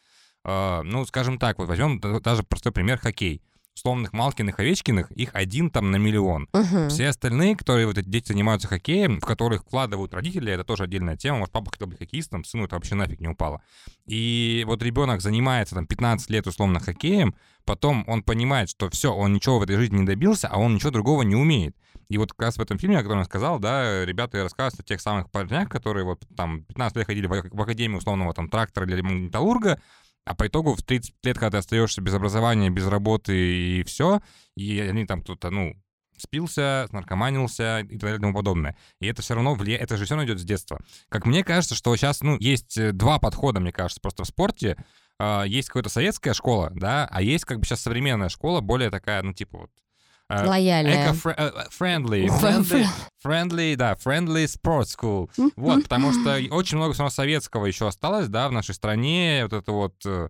э, 0.45 0.81
ну, 0.83 1.05
скажем 1.05 1.37
так, 1.37 1.59
вот 1.59 1.67
возьмем 1.67 1.99
даже 1.99 2.43
простой 2.43 2.71
пример 2.71 2.97
хоккей. 2.97 3.41
Условных 3.75 4.13
Малкиных, 4.13 4.59
Овечкиных, 4.59 5.11
их 5.11 5.31
один 5.33 5.69
там 5.69 5.91
на 5.91 5.95
миллион. 5.95 6.47
Мгм. 6.53 6.89
Все 6.89 7.07
остальные, 7.07 7.55
которые 7.55 7.87
вот 7.87 7.97
эти 7.97 8.07
дети 8.07 8.27
занимаются 8.27 8.67
хоккеем, 8.67 9.19
в 9.19 9.25
которых 9.25 9.63
вкладывают 9.63 10.13
родители, 10.13 10.51
это 10.51 10.63
тоже 10.63 10.83
отдельная 10.83 11.17
тема. 11.17 11.39
Может, 11.39 11.53
папа 11.53 11.71
хотел 11.71 11.87
быть 11.87 11.97
хоккеистом, 11.97 12.43
сыну 12.43 12.65
это 12.65 12.75
вообще 12.75 12.95
нафиг 12.95 13.19
не 13.19 13.27
упало. 13.27 13.61
И 14.05 14.63
вот 14.67 14.83
ребенок 14.83 15.21
занимается 15.21 15.75
там 15.75 15.87
15 15.87 16.29
лет 16.29 16.45
условно 16.45 16.79
хоккеем, 16.79 17.35
потом 17.65 18.03
он 18.07 18.21
понимает, 18.21 18.69
что 18.69 18.89
все, 18.89 19.13
он 19.13 19.33
ничего 19.33 19.59
в 19.59 19.63
этой 19.63 19.75
жизни 19.75 19.97
не 19.97 20.05
добился, 20.05 20.47
а 20.49 20.59
он 20.59 20.75
ничего 20.75 20.91
другого 20.91 21.23
не 21.23 21.35
умеет. 21.35 21.75
И 22.09 22.17
вот 22.17 22.31
как 22.33 22.41
раз 22.41 22.57
в 22.57 22.61
этом 22.61 22.77
фильме, 22.77 22.99
о 22.99 23.01
котором 23.01 23.19
я 23.19 23.25
сказал, 23.25 23.59
да, 23.59 24.05
ребята 24.05 24.43
рассказывают 24.43 24.85
о 24.85 24.87
тех 24.87 25.01
самых 25.01 25.31
парнях, 25.31 25.69
которые 25.69 26.05
вот 26.05 26.23
там 26.35 26.63
15 26.65 26.97
лет 26.97 27.07
ходили 27.07 27.25
в, 27.25 27.49
в 27.49 27.61
академию 27.61 27.97
условного 27.97 28.33
там 28.33 28.49
трактора 28.49 28.85
или 28.85 29.01
металлурга, 29.01 29.81
а 30.25 30.35
по 30.35 30.47
итогу 30.47 30.75
в 30.75 30.83
30 30.83 31.13
лет, 31.23 31.37
когда 31.37 31.51
ты 31.51 31.57
остаешься 31.57 32.01
без 32.01 32.13
образования, 32.13 32.69
без 32.69 32.87
работы 32.87 33.35
и 33.35 33.83
все, 33.83 34.21
и 34.55 34.79
они 34.79 35.05
там 35.05 35.21
кто-то, 35.21 35.49
ну, 35.49 35.75
спился, 36.17 36.87
наркоманился 36.91 37.79
и 37.79 37.97
так 37.97 37.99
далее 37.99 38.17
и 38.17 38.21
тому 38.21 38.33
подобное. 38.33 38.77
И 39.01 39.07
это 39.07 39.21
все 39.21 39.35
равно 39.35 39.55
влияет, 39.55 39.83
это 39.83 39.97
же 39.97 40.05
все 40.05 40.15
равно 40.15 40.27
идет 40.27 40.39
с 40.39 40.45
детства. 40.45 40.79
Как 41.09 41.25
мне 41.25 41.43
кажется, 41.43 41.75
что 41.75 41.95
сейчас, 41.95 42.21
ну, 42.21 42.37
есть 42.39 42.77
э, 42.77 42.91
два 42.91 43.19
подхода, 43.19 43.59
мне 43.59 43.71
кажется, 43.71 44.01
просто 44.01 44.23
в 44.23 44.27
спорте. 44.27 44.77
э, 45.19 45.43
есть 45.47 45.67
какая-то 45.69 45.89
советская 45.89 46.33
школа, 46.33 46.71
да, 46.73 47.07
а 47.11 47.21
есть 47.21 47.45
как 47.45 47.59
бы 47.59 47.65
сейчас 47.65 47.81
современная 47.81 48.29
школа, 48.29 48.61
более 48.61 48.89
такая, 48.89 49.21
ну, 49.23 49.33
типа 49.33 49.57
вот 49.57 49.71
Лояльная. 50.45 51.11
Эко-friendly. 51.11 52.27
Friendly, 52.27 52.85
friendly, 53.23 53.75
да, 53.75 53.93
friendly 53.93 54.45
sports 54.45 54.95
school. 54.97 55.29
Вот, 55.55 55.83
потому 55.83 56.11
что 56.13 56.39
очень 56.51 56.77
много 56.77 56.93
равно 56.93 57.09
советского 57.09 57.65
еще 57.65 57.87
осталось, 57.87 58.27
да, 58.27 58.47
в 58.49 58.51
нашей 58.51 58.75
стране. 58.75 59.41
Вот 59.43 59.53
это 59.53 59.71
вот 59.71 59.95
э, 60.05 60.29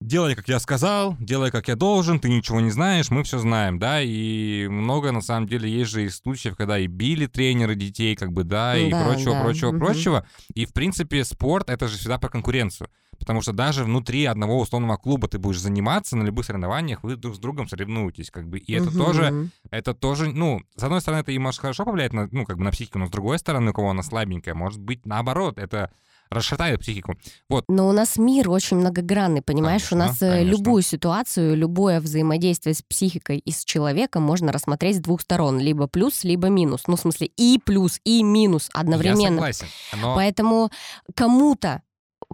делай, 0.00 0.34
как 0.34 0.48
я 0.48 0.58
сказал, 0.60 1.16
делай, 1.18 1.50
как 1.50 1.68
я 1.68 1.76
должен, 1.76 2.20
ты 2.20 2.28
ничего 2.28 2.60
не 2.60 2.70
знаешь, 2.70 3.10
мы 3.10 3.22
все 3.24 3.38
знаем, 3.38 3.78
да, 3.78 4.00
и 4.00 4.68
много, 4.68 5.12
на 5.12 5.20
самом 5.20 5.48
деле, 5.48 5.70
есть 5.70 5.90
же 5.90 6.04
и 6.04 6.08
случаев, 6.08 6.56
когда 6.56 6.78
и 6.78 6.86
били 6.86 7.26
тренеры 7.26 7.74
детей, 7.74 8.14
как 8.14 8.32
бы, 8.32 8.44
да, 8.44 8.76
и 8.76 8.90
да, 8.90 9.04
прочего, 9.04 9.34
да. 9.34 9.42
прочего, 9.42 9.68
угу. 9.70 9.78
прочего, 9.78 10.26
и, 10.54 10.66
в 10.66 10.72
принципе, 10.72 11.24
спорт— 11.24 11.68
это 11.70 11.88
же 11.88 11.98
всегда 11.98 12.18
про 12.18 12.28
конкуренцию, 12.28 12.90
потому 13.18 13.42
что 13.42 13.52
даже 13.52 13.84
внутри 13.84 14.24
одного 14.24 14.60
условного 14.60 14.96
клуба 14.96 15.26
ты 15.26 15.38
будешь 15.38 15.60
заниматься 15.60 16.16
на 16.16 16.22
любых 16.22 16.46
соревнованиях, 16.46 17.02
вы 17.02 17.16
друг 17.16 17.34
с 17.34 17.38
другом 17.38 17.68
соревнуетесь, 17.68 18.30
как 18.30 18.48
бы, 18.48 18.58
и 18.58 18.72
это 18.72 18.88
угу. 18.88 18.98
тоже, 18.98 19.50
это 19.70 19.94
тоже, 19.94 20.32
ну, 20.32 20.62
с 20.76 20.82
одной 20.82 21.00
стороны, 21.00 21.20
это 21.20 21.32
и 21.32 21.38
может 21.38 21.60
хорошо 21.60 21.84
повлиять 21.84 22.12
на, 22.12 22.28
ну, 22.30 22.44
как 22.44 22.56
бы 22.58 22.64
на 22.64 22.70
психику, 22.70 22.98
но 22.98 23.06
с 23.06 23.10
другой 23.10 23.38
стороны, 23.38 23.70
у 23.70 23.74
кого 23.74 23.90
она 23.90 24.02
слабенькая, 24.02 24.54
может 24.54 24.80
быть, 24.80 25.06
наоборот, 25.06 25.58
это 25.58 25.90
расшатает 26.30 26.80
психику. 26.80 27.16
Вот. 27.48 27.64
Но 27.68 27.88
у 27.88 27.92
нас 27.92 28.16
мир 28.16 28.50
очень 28.50 28.78
многогранный, 28.78 29.42
понимаешь? 29.42 29.88
Конечно, 29.88 29.96
у 29.96 30.08
нас 30.08 30.22
э, 30.22 30.30
конечно. 30.30 30.50
любую 30.50 30.82
ситуацию, 30.82 31.56
любое 31.56 32.00
взаимодействие 32.00 32.74
с 32.74 32.82
психикой 32.82 33.38
и 33.38 33.50
с 33.50 33.64
человеком 33.64 34.22
можно 34.22 34.52
рассмотреть 34.52 34.96
с 34.96 35.00
двух 35.00 35.22
сторон. 35.22 35.58
Либо 35.58 35.86
плюс, 35.86 36.24
либо 36.24 36.48
минус. 36.48 36.82
Ну, 36.86 36.96
в 36.96 37.00
смысле, 37.00 37.30
и 37.36 37.60
плюс, 37.64 38.00
и 38.04 38.22
минус 38.22 38.68
одновременно. 38.72 39.46
Я 39.46 39.52
согласен. 39.52 39.66
Но... 40.00 40.14
Поэтому 40.14 40.70
кому-то 41.14 41.82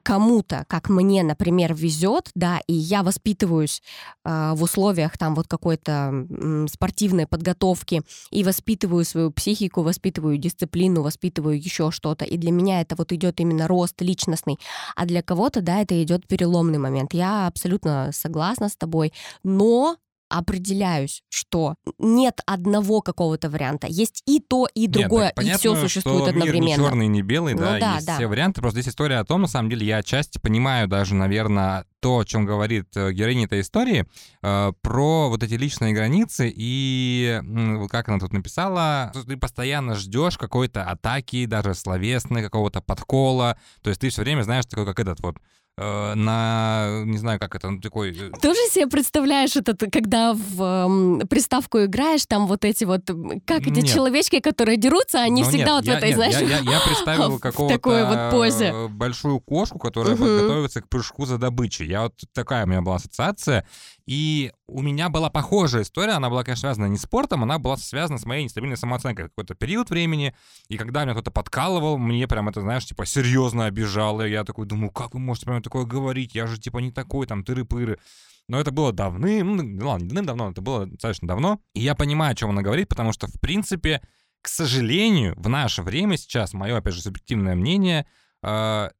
кому-то, 0.02 0.64
как 0.68 0.88
мне, 0.88 1.22
например, 1.22 1.74
везет, 1.74 2.30
да, 2.34 2.60
и 2.66 2.72
я 2.72 3.02
воспитываюсь 3.02 3.82
э, 4.24 4.52
в 4.54 4.62
условиях 4.62 5.16
там 5.16 5.34
вот 5.34 5.46
какой-то 5.46 6.26
э, 6.28 6.66
спортивной 6.70 7.26
подготовки 7.26 8.02
и 8.30 8.44
воспитываю 8.44 9.04
свою 9.04 9.30
психику, 9.30 9.82
воспитываю 9.82 10.36
дисциплину, 10.36 11.02
воспитываю 11.02 11.56
еще 11.56 11.90
что-то, 11.90 12.24
и 12.24 12.36
для 12.36 12.50
меня 12.50 12.80
это 12.80 12.96
вот 12.96 13.12
идет 13.12 13.40
именно 13.40 13.68
рост 13.68 14.00
личностный, 14.00 14.58
а 14.96 15.06
для 15.06 15.22
кого-то, 15.22 15.60
да, 15.60 15.80
это 15.80 16.02
идет 16.02 16.26
переломный 16.26 16.78
момент. 16.78 17.14
Я 17.14 17.46
абсолютно 17.46 18.10
согласна 18.12 18.68
с 18.68 18.76
тобой, 18.76 19.12
но 19.42 19.96
определяюсь, 20.38 21.22
что 21.28 21.76
нет 21.98 22.40
одного 22.46 23.00
какого-то 23.00 23.48
варианта. 23.50 23.86
Есть 23.88 24.22
и 24.26 24.40
то, 24.40 24.66
и 24.74 24.86
другое, 24.86 25.26
Нет, 25.26 25.34
понятно, 25.34 25.56
и 25.56 25.58
все 25.58 25.76
существует 25.76 26.22
что 26.22 26.30
одновременно. 26.30 26.66
Мир 26.66 26.78
не 26.78 26.84
черный, 26.84 27.06
не 27.06 27.22
белый, 27.22 27.54
ну, 27.54 27.60
да, 27.60 27.78
да, 27.78 27.94
есть 27.94 28.06
да. 28.06 28.16
все 28.16 28.26
варианты. 28.26 28.60
Просто 28.60 28.80
здесь 28.80 28.92
история 28.92 29.18
о 29.18 29.24
том, 29.24 29.42
на 29.42 29.48
самом 29.48 29.70
деле, 29.70 29.86
я 29.86 29.98
отчасти 29.98 30.38
понимаю 30.38 30.88
даже, 30.88 31.14
наверное, 31.14 31.86
то, 32.00 32.18
о 32.18 32.24
чем 32.24 32.44
говорит 32.44 32.94
э, 32.96 33.12
героиня 33.12 33.46
этой 33.46 33.62
истории, 33.62 34.06
э, 34.42 34.72
про 34.82 35.28
вот 35.30 35.42
эти 35.42 35.54
личные 35.54 35.94
границы 35.94 36.52
и, 36.54 37.40
э, 37.42 37.88
как 37.88 38.10
она 38.10 38.18
тут 38.18 38.34
написала, 38.34 39.10
ты 39.26 39.38
постоянно 39.38 39.94
ждешь 39.94 40.36
какой-то 40.36 40.84
атаки, 40.84 41.46
даже 41.46 41.74
словесной, 41.74 42.42
какого-то 42.42 42.82
подкола, 42.82 43.56
то 43.82 43.88
есть 43.88 44.02
ты 44.02 44.10
все 44.10 44.20
время 44.20 44.42
знаешь 44.42 44.66
такой, 44.66 44.84
как 44.84 45.00
этот 45.00 45.20
вот 45.20 45.36
на, 45.76 47.02
не 47.04 47.18
знаю, 47.18 47.40
как 47.40 47.54
это, 47.56 47.68
ну, 47.68 47.80
такой... 47.80 48.10
Э, 48.10 48.30
Тоже 48.40 48.60
себе 48.70 48.86
представляешь 48.86 49.56
этот, 49.56 49.82
когда 49.92 50.32
в 50.32 51.20
э, 51.22 51.26
приставку 51.26 51.84
играешь, 51.84 52.26
там 52.26 52.46
вот 52.46 52.64
эти 52.64 52.84
вот, 52.84 53.02
как 53.44 53.62
эти 53.62 53.80
нет. 53.80 53.86
человечки, 53.88 54.38
которые 54.38 54.76
дерутся, 54.76 55.20
они 55.20 55.42
ну, 55.42 55.48
всегда 55.48 55.64
нет, 55.64 55.74
вот 55.74 55.84
я, 55.86 55.94
в 55.94 55.96
этой, 55.96 56.08
нет, 56.10 56.16
знаешь... 56.16 56.34
Я, 56.34 56.58
я, 56.58 56.58
я 56.58 56.80
представил 56.80 57.38
какого-то 57.40 57.74
такой 57.74 58.04
вот 58.04 58.30
позе. 58.30 58.88
большую 58.88 59.40
кошку, 59.40 59.78
которая 59.80 60.14
угу. 60.14 60.24
готовится 60.24 60.80
к 60.80 60.88
прыжку 60.88 61.26
за 61.26 61.38
добычей. 61.38 61.86
Я 61.86 62.02
вот 62.02 62.14
такая 62.32 62.64
у 62.64 62.68
меня 62.68 62.80
была 62.80 62.96
ассоциация. 62.96 63.66
И 64.06 64.52
у 64.68 64.82
меня 64.82 65.08
была 65.08 65.30
похожая 65.30 65.82
история, 65.82 66.12
она 66.12 66.28
была, 66.28 66.44
конечно, 66.44 66.68
связана 66.68 66.86
не 66.86 66.98
с 66.98 67.02
спортом, 67.02 67.42
она 67.42 67.58
была 67.58 67.76
связана 67.78 68.18
с 68.18 68.26
моей 68.26 68.44
нестабильной 68.44 68.76
самооценкой 68.76 69.28
какой-то 69.28 69.54
период 69.54 69.88
времени, 69.88 70.34
и 70.68 70.76
когда 70.76 71.04
меня 71.04 71.14
кто-то 71.14 71.30
подкалывал, 71.30 71.96
мне 71.96 72.28
прям 72.28 72.48
это, 72.48 72.60
знаешь, 72.60 72.84
типа 72.84 73.06
серьезно 73.06 73.64
обижало, 73.64 74.26
я 74.26 74.44
такой 74.44 74.66
думаю, 74.66 74.90
как 74.90 75.14
вы 75.14 75.20
можете 75.20 75.46
прям 75.46 75.62
такое 75.62 75.84
говорить, 75.84 76.34
я 76.34 76.46
же 76.46 76.60
типа 76.60 76.78
не 76.78 76.92
такой, 76.92 77.26
там, 77.26 77.42
тыры-пыры. 77.42 77.98
Но 78.46 78.60
это 78.60 78.72
было 78.72 78.92
давным, 78.92 79.56
ну 79.56 79.88
ладно, 79.88 80.06
давным-давно, 80.06 80.50
это 80.50 80.60
было 80.60 80.86
достаточно 80.86 81.26
давно. 81.26 81.60
И 81.72 81.80
я 81.80 81.94
понимаю, 81.94 82.32
о 82.32 82.34
чем 82.34 82.50
она 82.50 82.60
говорит, 82.60 82.88
потому 82.88 83.12
что, 83.12 83.26
в 83.26 83.40
принципе, 83.40 84.02
к 84.42 84.48
сожалению, 84.48 85.34
в 85.38 85.48
наше 85.48 85.80
время 85.80 86.18
сейчас, 86.18 86.52
мое, 86.52 86.76
опять 86.76 86.92
же, 86.92 87.00
субъективное 87.00 87.54
мнение, 87.54 88.06
э, 88.42 88.90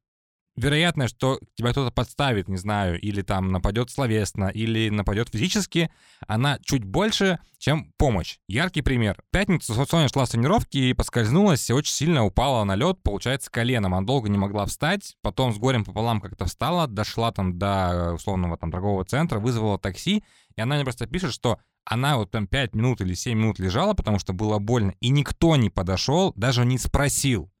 вероятность, 0.55 1.15
что 1.15 1.39
тебя 1.55 1.71
кто-то 1.71 1.91
подставит, 1.91 2.47
не 2.47 2.57
знаю, 2.57 2.99
или 2.99 3.21
там 3.21 3.51
нападет 3.51 3.89
словесно, 3.89 4.47
или 4.47 4.89
нападет 4.89 5.29
физически, 5.29 5.89
она 6.27 6.59
чуть 6.63 6.83
больше, 6.83 7.39
чем 7.57 7.93
помощь. 7.97 8.37
Яркий 8.47 8.81
пример. 8.81 9.21
В 9.27 9.31
пятницу 9.31 9.73
Соня 9.85 10.07
шла 10.07 10.25
с 10.25 10.29
тренировки 10.29 10.77
и 10.77 10.93
поскользнулась, 10.93 11.69
и 11.69 11.73
очень 11.73 11.93
сильно 11.93 12.23
упала 12.25 12.63
на 12.63 12.75
лед, 12.75 12.99
получается, 13.03 13.51
коленом. 13.51 13.93
Она 13.93 14.05
долго 14.05 14.29
не 14.29 14.37
могла 14.37 14.65
встать, 14.65 15.15
потом 15.21 15.53
с 15.53 15.57
горем 15.57 15.83
пополам 15.83 16.21
как-то 16.21 16.45
встала, 16.45 16.87
дошла 16.87 17.31
там 17.31 17.57
до 17.57 18.13
условного 18.13 18.57
там 18.57 18.71
торгового 18.71 19.05
центра, 19.05 19.39
вызвала 19.39 19.77
такси, 19.77 20.23
и 20.55 20.61
она 20.61 20.75
мне 20.75 20.85
просто 20.85 21.07
пишет, 21.07 21.33
что 21.33 21.59
она 21.85 22.17
вот 22.17 22.31
там 22.31 22.47
5 22.47 22.73
минут 22.75 23.01
или 23.01 23.13
7 23.13 23.37
минут 23.37 23.59
лежала, 23.59 23.93
потому 23.93 24.19
что 24.19 24.33
было 24.33 24.57
больно, 24.57 24.93
и 25.01 25.09
никто 25.09 25.55
не 25.55 25.69
подошел, 25.69 26.33
даже 26.35 26.65
не 26.65 26.77
спросил, 26.77 27.51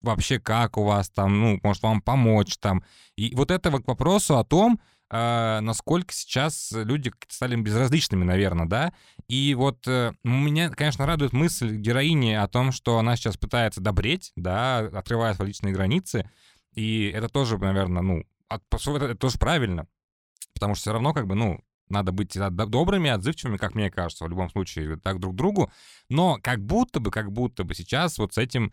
вообще 0.00 0.38
как 0.38 0.76
у 0.76 0.84
вас 0.84 1.10
там, 1.10 1.40
ну, 1.40 1.60
может 1.62 1.82
вам 1.82 2.00
помочь 2.00 2.56
там. 2.58 2.84
И 3.16 3.34
вот 3.34 3.50
это 3.50 3.70
вот 3.70 3.84
к 3.84 3.88
вопросу 3.88 4.38
о 4.38 4.44
том, 4.44 4.80
э, 5.10 5.60
насколько 5.60 6.12
сейчас 6.12 6.72
люди 6.72 7.12
стали 7.28 7.56
безразличными, 7.56 8.24
наверное, 8.24 8.66
да. 8.66 8.92
И 9.28 9.54
вот 9.54 9.86
э, 9.86 10.12
меня, 10.24 10.70
конечно, 10.70 11.06
радует 11.06 11.32
мысль 11.32 11.76
героини 11.76 12.32
о 12.32 12.48
том, 12.48 12.72
что 12.72 12.98
она 12.98 13.16
сейчас 13.16 13.36
пытается 13.36 13.80
добреть, 13.80 14.32
да, 14.36 14.78
открывая 14.78 15.34
свои 15.34 15.48
личные 15.48 15.72
границы. 15.72 16.28
И 16.74 17.10
это 17.14 17.28
тоже, 17.28 17.58
наверное, 17.58 18.02
ну, 18.02 18.24
от, 18.48 18.62
это, 18.72 19.14
тоже 19.14 19.38
правильно. 19.38 19.86
Потому 20.54 20.74
что 20.74 20.82
все 20.82 20.92
равно, 20.92 21.12
как 21.12 21.26
бы, 21.26 21.34
ну, 21.34 21.60
надо 21.88 22.10
быть 22.12 22.36
добрыми, 22.48 23.10
отзывчивыми, 23.10 23.58
как 23.58 23.74
мне 23.74 23.90
кажется, 23.90 24.24
в 24.24 24.28
любом 24.28 24.50
случае, 24.50 24.96
так 24.96 25.20
друг 25.20 25.34
другу. 25.34 25.70
Но 26.08 26.38
как 26.42 26.64
будто 26.64 27.00
бы, 27.00 27.10
как 27.10 27.30
будто 27.32 27.64
бы 27.64 27.74
сейчас 27.74 28.18
вот 28.18 28.34
с 28.34 28.38
этим 28.38 28.72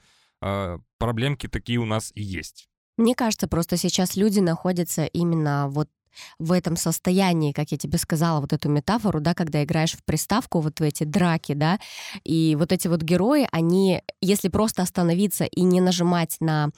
проблемки 0.97 1.47
такие 1.47 1.79
у 1.79 1.85
нас 1.85 2.11
и 2.15 2.21
есть. 2.21 2.67
Мне 2.97 3.15
кажется, 3.15 3.47
просто 3.47 3.77
сейчас 3.77 4.15
люди 4.17 4.39
находятся 4.39 5.05
именно 5.05 5.67
вот 5.69 5.89
в 6.37 6.51
этом 6.51 6.75
состоянии, 6.75 7.51
как 7.51 7.71
я 7.71 7.77
тебе 7.77 7.97
сказала, 7.97 8.41
вот 8.41 8.53
эту 8.53 8.69
метафору, 8.69 9.19
да, 9.19 9.33
когда 9.33 9.63
играешь 9.63 9.93
в 9.93 10.03
приставку, 10.03 10.59
вот 10.59 10.79
в 10.79 10.83
эти 10.83 11.03
драки, 11.03 11.53
да, 11.53 11.79
и 12.23 12.55
вот 12.59 12.71
эти 12.71 12.87
вот 12.87 13.01
герои, 13.01 13.47
они, 13.51 14.01
если 14.21 14.49
просто 14.49 14.81
остановиться 14.81 15.45
и 15.45 15.61
не 15.61 15.81
нажимать 15.81 16.37
на 16.39 16.71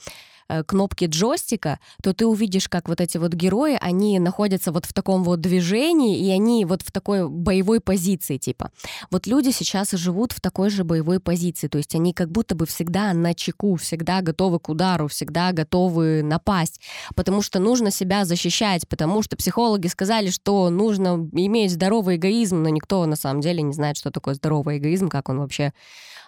кнопки 0.68 1.06
джойстика, 1.06 1.80
то 2.04 2.14
ты 2.14 2.26
увидишь, 2.26 2.68
как 2.68 2.88
вот 2.88 3.02
эти 3.02 3.18
вот 3.18 3.34
герои, 3.34 3.78
они 3.80 4.20
находятся 4.20 4.72
вот 4.72 4.86
в 4.86 4.94
таком 4.94 5.24
вот 5.24 5.42
движении, 5.42 6.20
и 6.20 6.30
они 6.32 6.66
вот 6.66 6.82
в 6.82 6.92
такой 6.92 7.28
боевой 7.30 7.80
позиции, 7.80 8.38
типа. 8.38 8.72
Вот 9.10 9.28
люди 9.28 9.52
сейчас 9.52 9.92
живут 9.92 10.32
в 10.32 10.42
такой 10.42 10.70
же 10.70 10.84
боевой 10.84 11.20
позиции, 11.20 11.68
то 11.68 11.78
есть 11.78 11.96
они 11.96 12.14
как 12.14 12.32
будто 12.32 12.56
бы 12.56 12.66
всегда 12.66 13.14
на 13.14 13.34
чеку, 13.34 13.76
всегда 13.76 14.22
готовы 14.22 14.60
к 14.60 14.70
удару, 14.70 15.08
всегда 15.08 15.52
готовы 15.52 16.24
напасть, 16.24 16.82
потому 17.16 17.42
что 17.42 17.60
нужно 17.60 17.92
себя 17.92 18.26
защищать, 18.26 18.88
потому 18.88 19.22
что 19.22 19.36
психологи 19.36 19.88
сказали, 19.88 20.30
что 20.30 20.70
нужно 20.70 21.30
иметь 21.34 21.72
здоровый 21.72 22.16
эгоизм, 22.16 22.62
но 22.62 22.70
никто 22.70 23.06
на 23.06 23.16
самом 23.16 23.42
деле 23.42 23.62
не 23.62 23.74
знает, 23.74 23.98
что 23.98 24.12
такое 24.12 24.34
здоровый 24.34 24.78
эгоизм, 24.78 25.10
как 25.10 25.30
он 25.30 25.40
вообще 25.40 25.74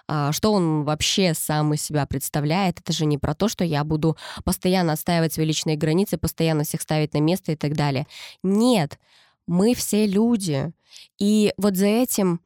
что 0.06 0.52
он 0.52 0.84
вообще 0.84 1.34
сам 1.34 1.74
из 1.74 1.82
себя 1.82 2.06
представляет. 2.06 2.80
Это 2.80 2.92
же 2.92 3.06
не 3.06 3.18
про 3.18 3.34
то, 3.34 3.48
что 3.48 3.64
я 3.64 3.84
буду 3.84 4.16
постоянно 4.44 4.92
отстаивать 4.92 5.32
свои 5.32 5.46
личные 5.46 5.76
границы, 5.76 6.18
постоянно 6.18 6.64
всех 6.64 6.82
ставить 6.82 7.14
на 7.14 7.18
место 7.18 7.52
и 7.52 7.56
так 7.56 7.74
далее. 7.74 8.06
Нет, 8.42 8.98
мы 9.46 9.74
все 9.74 10.06
люди. 10.06 10.72
И 11.18 11.52
вот 11.56 11.76
за 11.76 11.86
этим 11.86 12.40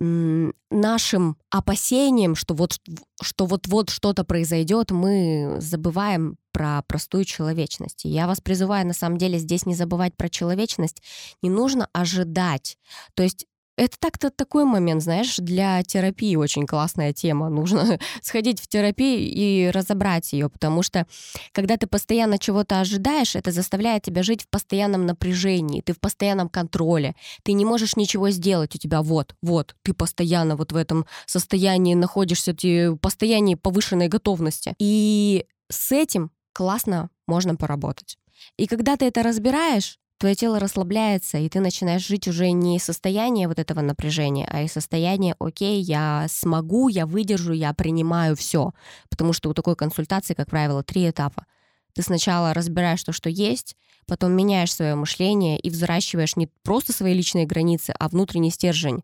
нашим 0.00 1.36
опасением, 1.50 2.34
что 2.34 2.54
вот 2.54 2.78
что 3.20 3.44
вот-вот 3.44 3.90
что-то 3.90 4.24
произойдет, 4.24 4.90
мы 4.90 5.56
забываем 5.58 6.38
про 6.52 6.82
простую 6.82 7.24
человечность. 7.24 8.06
И 8.06 8.08
я 8.08 8.26
вас 8.26 8.40
призываю, 8.40 8.86
на 8.86 8.94
самом 8.94 9.18
деле, 9.18 9.38
здесь 9.38 9.66
не 9.66 9.74
забывать 9.74 10.16
про 10.16 10.30
человечность. 10.30 11.02
Не 11.42 11.50
нужно 11.50 11.88
ожидать. 11.92 12.78
То 13.14 13.22
есть 13.22 13.46
это 13.80 13.96
так-то 13.98 14.30
такой 14.30 14.66
момент, 14.66 15.02
знаешь, 15.02 15.36
для 15.38 15.82
терапии 15.82 16.36
очень 16.36 16.66
классная 16.66 17.14
тема. 17.14 17.48
Нужно 17.48 17.98
сходить 18.20 18.60
в 18.60 18.68
терапию 18.68 19.20
и 19.20 19.70
разобрать 19.70 20.34
ее, 20.34 20.50
потому 20.50 20.82
что 20.82 21.06
когда 21.52 21.78
ты 21.78 21.86
постоянно 21.86 22.38
чего-то 22.38 22.80
ожидаешь, 22.80 23.34
это 23.36 23.52
заставляет 23.52 24.02
тебя 24.02 24.22
жить 24.22 24.42
в 24.42 24.48
постоянном 24.50 25.06
напряжении, 25.06 25.80
ты 25.80 25.94
в 25.94 25.98
постоянном 25.98 26.50
контроле, 26.50 27.16
ты 27.42 27.54
не 27.54 27.64
можешь 27.64 27.96
ничего 27.96 28.28
сделать, 28.28 28.74
у 28.74 28.78
тебя 28.78 29.00
вот, 29.00 29.34
вот, 29.40 29.74
ты 29.82 29.94
постоянно 29.94 30.56
вот 30.56 30.72
в 30.72 30.76
этом 30.76 31.06
состоянии 31.24 31.94
находишься, 31.94 32.52
ты 32.52 32.90
в 32.90 32.98
постоянии 32.98 33.54
повышенной 33.54 34.08
готовности. 34.08 34.74
И 34.78 35.46
с 35.70 35.90
этим 35.90 36.32
классно 36.52 37.08
можно 37.26 37.56
поработать. 37.56 38.18
И 38.58 38.66
когда 38.66 38.98
ты 38.98 39.06
это 39.06 39.22
разбираешь, 39.22 39.98
твое 40.20 40.34
тело 40.34 40.60
расслабляется, 40.60 41.38
и 41.38 41.48
ты 41.48 41.60
начинаешь 41.60 42.06
жить 42.06 42.28
уже 42.28 42.50
не 42.50 42.76
из 42.76 42.84
состояния 42.84 43.48
вот 43.48 43.58
этого 43.58 43.80
напряжения, 43.80 44.46
а 44.48 44.62
из 44.62 44.72
состояния, 44.72 45.34
окей, 45.40 45.80
я 45.80 46.26
смогу, 46.28 46.88
я 46.88 47.06
выдержу, 47.06 47.54
я 47.54 47.72
принимаю 47.72 48.36
все. 48.36 48.72
Потому 49.08 49.32
что 49.32 49.48
у 49.48 49.54
такой 49.54 49.76
консультации, 49.76 50.34
как 50.34 50.50
правило, 50.50 50.84
три 50.84 51.08
этапа. 51.08 51.46
Ты 51.94 52.02
сначала 52.02 52.52
разбираешь 52.52 53.02
то, 53.02 53.12
что 53.12 53.30
есть, 53.30 53.76
потом 54.06 54.32
меняешь 54.32 54.74
свое 54.74 54.94
мышление 54.94 55.58
и 55.58 55.70
взращиваешь 55.70 56.36
не 56.36 56.48
просто 56.62 56.92
свои 56.92 57.14
личные 57.14 57.46
границы, 57.46 57.94
а 57.98 58.08
внутренний 58.08 58.50
стержень. 58.50 59.02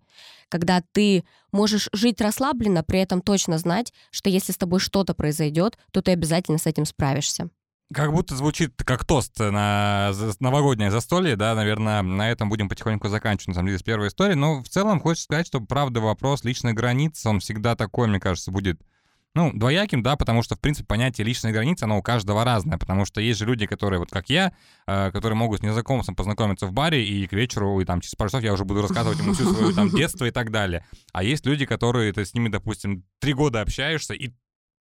Когда 0.50 0.82
ты 0.92 1.24
можешь 1.50 1.88
жить 1.92 2.20
расслабленно, 2.20 2.84
при 2.84 3.00
этом 3.00 3.22
точно 3.22 3.58
знать, 3.58 3.92
что 4.10 4.28
если 4.28 4.52
с 4.52 4.58
тобой 4.58 4.80
что-то 4.80 5.14
произойдет, 5.14 5.78
то 5.92 6.02
ты 6.02 6.12
обязательно 6.12 6.58
с 6.58 6.66
этим 6.66 6.84
справишься. 6.84 7.48
Как 7.94 8.12
будто 8.12 8.34
звучит 8.34 8.74
как 8.84 9.04
тост 9.04 9.38
на 9.38 10.12
новогоднее 10.40 10.90
застолье, 10.90 11.36
да, 11.36 11.54
наверное, 11.54 12.02
на 12.02 12.30
этом 12.30 12.48
будем 12.48 12.68
потихоньку 12.68 13.08
заканчивать, 13.08 13.48
на 13.48 13.54
самом 13.54 13.68
деле, 13.68 13.78
с 13.78 13.82
первой 13.84 14.08
истории. 14.08 14.34
Но 14.34 14.62
в 14.62 14.68
целом 14.68 14.98
хочется 14.98 15.24
сказать, 15.24 15.46
что, 15.46 15.60
правда, 15.60 16.00
вопрос 16.00 16.42
личной 16.42 16.72
границы, 16.72 17.28
он 17.28 17.38
всегда 17.38 17.76
такой, 17.76 18.08
мне 18.08 18.18
кажется, 18.18 18.50
будет 18.50 18.80
ну, 19.36 19.52
двояким, 19.52 20.02
да, 20.02 20.16
потому 20.16 20.42
что, 20.42 20.56
в 20.56 20.60
принципе, 20.60 20.86
понятие 20.86 21.26
личной 21.26 21.52
границы, 21.52 21.84
оно 21.84 21.98
у 21.98 22.02
каждого 22.02 22.42
разное, 22.42 22.78
потому 22.78 23.04
что 23.04 23.20
есть 23.20 23.38
же 23.38 23.44
люди, 23.44 23.66
которые, 23.66 24.00
вот 24.00 24.10
как 24.10 24.30
я, 24.30 24.54
э, 24.86 25.10
которые 25.12 25.36
могут 25.36 25.60
с 25.60 25.62
незнакомцем 25.62 26.16
познакомиться 26.16 26.66
в 26.66 26.72
баре, 26.72 27.06
и 27.06 27.26
к 27.26 27.34
вечеру, 27.34 27.78
и 27.78 27.84
там 27.84 28.00
через 28.00 28.14
пару 28.14 28.30
часов 28.30 28.42
я 28.42 28.54
уже 28.54 28.64
буду 28.64 28.80
рассказывать 28.80 29.18
ему 29.18 29.34
всю 29.34 29.52
свою 29.52 29.74
там 29.74 29.90
детство 29.94 30.24
и 30.24 30.30
так 30.30 30.50
далее. 30.50 30.86
А 31.12 31.22
есть 31.22 31.44
люди, 31.44 31.66
которые, 31.66 32.14
ты 32.14 32.24
с 32.24 32.32
ними, 32.32 32.48
допустим, 32.48 33.04
три 33.20 33.34
года 33.34 33.60
общаешься, 33.60 34.14
и 34.14 34.30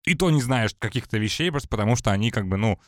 и 0.06 0.16
то 0.16 0.30
не 0.30 0.42
знаешь 0.42 0.72
каких-то 0.78 1.18
вещей, 1.18 1.52
просто 1.52 1.70
потому 1.70 1.96
что 1.96 2.12
они 2.12 2.32
как 2.32 2.48
бы, 2.48 2.58
ну, 2.58 2.80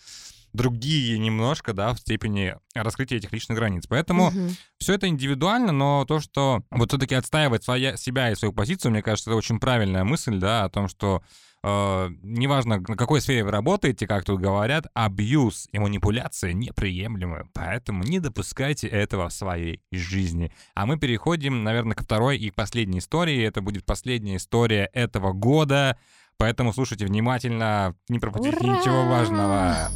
другие 0.53 1.17
немножко, 1.19 1.74
да, 1.74 1.93
в 1.93 2.00
степени 2.00 2.55
раскрытия 2.74 3.17
этих 3.17 3.31
личных 3.31 3.57
границ. 3.57 3.86
Поэтому 3.88 4.27
угу. 4.27 4.50
все 4.79 4.93
это 4.93 5.07
индивидуально, 5.07 5.71
но 5.71 6.05
то, 6.05 6.19
что 6.19 6.63
вот 6.71 6.89
все-таки 6.89 7.15
отстаивать 7.15 7.63
своя, 7.63 7.97
себя 7.97 8.31
и 8.31 8.36
свою 8.36 8.53
позицию, 8.53 8.91
мне 8.91 9.01
кажется, 9.01 9.29
это 9.29 9.38
очень 9.38 9.59
правильная 9.59 10.03
мысль, 10.03 10.38
да, 10.39 10.63
о 10.63 10.69
том, 10.69 10.88
что 10.88 11.21
э, 11.63 12.09
неважно, 12.24 12.83
на 12.88 12.95
какой 12.95 13.21
сфере 13.21 13.43
вы 13.43 13.51
работаете, 13.51 14.07
как 14.07 14.24
тут 14.24 14.39
говорят, 14.39 14.88
абьюз 14.93 15.67
и 15.71 15.79
манипуляция 15.79 16.53
неприемлемы, 16.53 17.50
поэтому 17.53 18.03
не 18.03 18.19
допускайте 18.19 18.88
этого 18.88 19.29
в 19.29 19.33
своей 19.33 19.81
жизни. 19.91 20.51
А 20.75 20.86
мы 20.86 20.97
переходим, 20.97 21.63
наверное, 21.63 21.95
ко 21.95 22.03
второй 22.03 22.38
и 22.38 22.51
последней 22.51 23.00
истории. 23.00 23.43
Это 23.43 23.62
будет 23.62 23.86
последняя 23.86 24.38
история 24.38 24.89
этого 24.93 25.33
года. 25.33 25.97
Поэтому 26.38 26.72
слушайте 26.72 27.06
внимательно, 27.06 27.96
не 28.10 28.20
пропустите 28.20 28.58
Ура! 28.58 28.77
ничего 28.77 29.06
важного. 29.06 29.89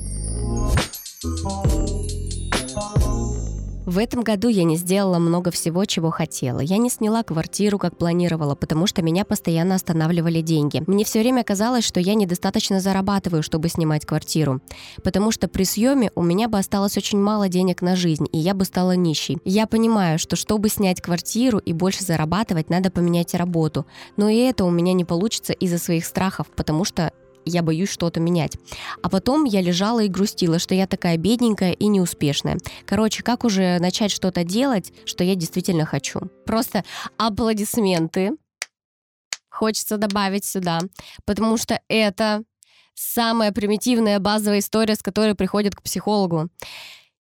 В 3.86 3.98
этом 3.98 4.22
году 4.22 4.48
я 4.48 4.64
не 4.64 4.78
сделала 4.78 5.18
много 5.18 5.50
всего, 5.50 5.86
чего 5.86 6.12
хотела. 6.12 6.60
Я 6.60 6.78
не 6.78 6.92
сняла 6.92 7.24
квартиру, 7.24 7.80
как 7.80 7.98
планировала, 7.98 8.54
потому 8.54 8.86
что 8.86 9.02
меня 9.02 9.26
постоянно 9.26 9.74
останавливали 9.74 10.42
деньги. 10.42 10.84
Мне 10.86 11.04
все 11.04 11.22
время 11.22 11.44
казалось, 11.44 11.84
что 11.84 12.00
я 12.00 12.14
недостаточно 12.14 12.80
зарабатываю, 12.80 13.42
чтобы 13.42 13.70
снимать 13.70 14.06
квартиру. 14.06 14.62
Потому 15.04 15.32
что 15.32 15.48
при 15.48 15.64
съеме 15.64 16.12
у 16.14 16.22
меня 16.22 16.48
бы 16.48 16.60
осталось 16.60 16.96
очень 16.96 17.20
мало 17.20 17.50
денег 17.50 17.82
на 17.82 17.96
жизнь, 17.96 18.28
и 18.32 18.38
я 18.38 18.54
бы 18.54 18.66
стала 18.66 18.92
нищей. 18.96 19.40
Я 19.46 19.66
понимаю, 19.66 20.20
что 20.20 20.36
чтобы 20.36 20.70
снять 20.70 21.02
квартиру 21.02 21.58
и 21.58 21.74
больше 21.74 22.04
зарабатывать, 22.04 22.70
надо 22.70 22.92
поменять 22.92 23.34
работу. 23.34 23.88
Но 24.16 24.30
и 24.30 24.38
это 24.38 24.64
у 24.64 24.70
меня 24.70 24.94
не 24.94 25.06
получится 25.06 25.54
из-за 25.54 25.80
своих 25.80 26.06
страхов, 26.06 26.46
потому 26.56 26.86
что 26.86 27.14
я 27.46 27.62
боюсь 27.64 27.90
что-то 27.90 28.20
менять. 28.20 28.58
А 29.02 29.10
потом 29.10 29.46
я 29.46 29.62
лежала 29.62 30.02
и 30.04 30.08
грустила, 30.08 30.60
что 30.60 30.76
я 30.76 30.88
такая 30.88 31.18
бедненькая 31.18 31.72
и 31.72 31.88
неуспешная. 31.88 32.58
Короче, 32.86 33.24
как 33.24 33.44
уже 33.44 33.80
начать 33.80 34.12
что-то 34.12 34.44
делать, 34.44 34.92
что 35.06 35.24
я 35.24 35.36
действительно 35.36 35.86
хочу? 35.86 36.22
Просто 36.46 36.84
аплодисменты 37.18 38.32
хочется 39.50 39.98
добавить 39.98 40.46
сюда, 40.46 40.80
потому 41.26 41.58
что 41.58 41.80
это 41.88 42.44
самая 42.94 43.52
примитивная 43.52 44.20
базовая 44.20 44.60
история, 44.60 44.96
с 44.96 45.04
которой 45.04 45.36
приходят 45.36 45.76
к 45.76 45.84
психологу. 45.84 46.50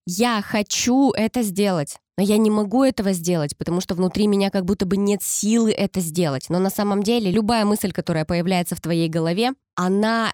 Я 0.06 0.42
хочу 0.42 1.12
это 1.12 1.44
сделать 1.44 1.98
но 2.18 2.24
я 2.24 2.38
не 2.38 2.50
могу 2.50 2.84
этого 2.84 3.14
сделать, 3.14 3.58
потому 3.58 3.82
что 3.82 3.96
внутри 3.96 4.28
меня 4.28 4.50
как 4.50 4.66
будто 4.66 4.86
бы 4.86 4.98
нет 4.98 5.24
силы 5.24 5.72
это 5.72 6.00
сделать. 6.02 6.50
Но 6.50 6.60
на 6.60 6.70
самом 6.70 7.04
деле 7.04 7.32
любая 7.32 7.66
мысль, 7.66 7.92
которая 7.92 8.26
появляется 8.26 8.76
в 8.76 8.82
твоей 8.82 9.10
голове, 9.10 9.52
она 9.76 10.34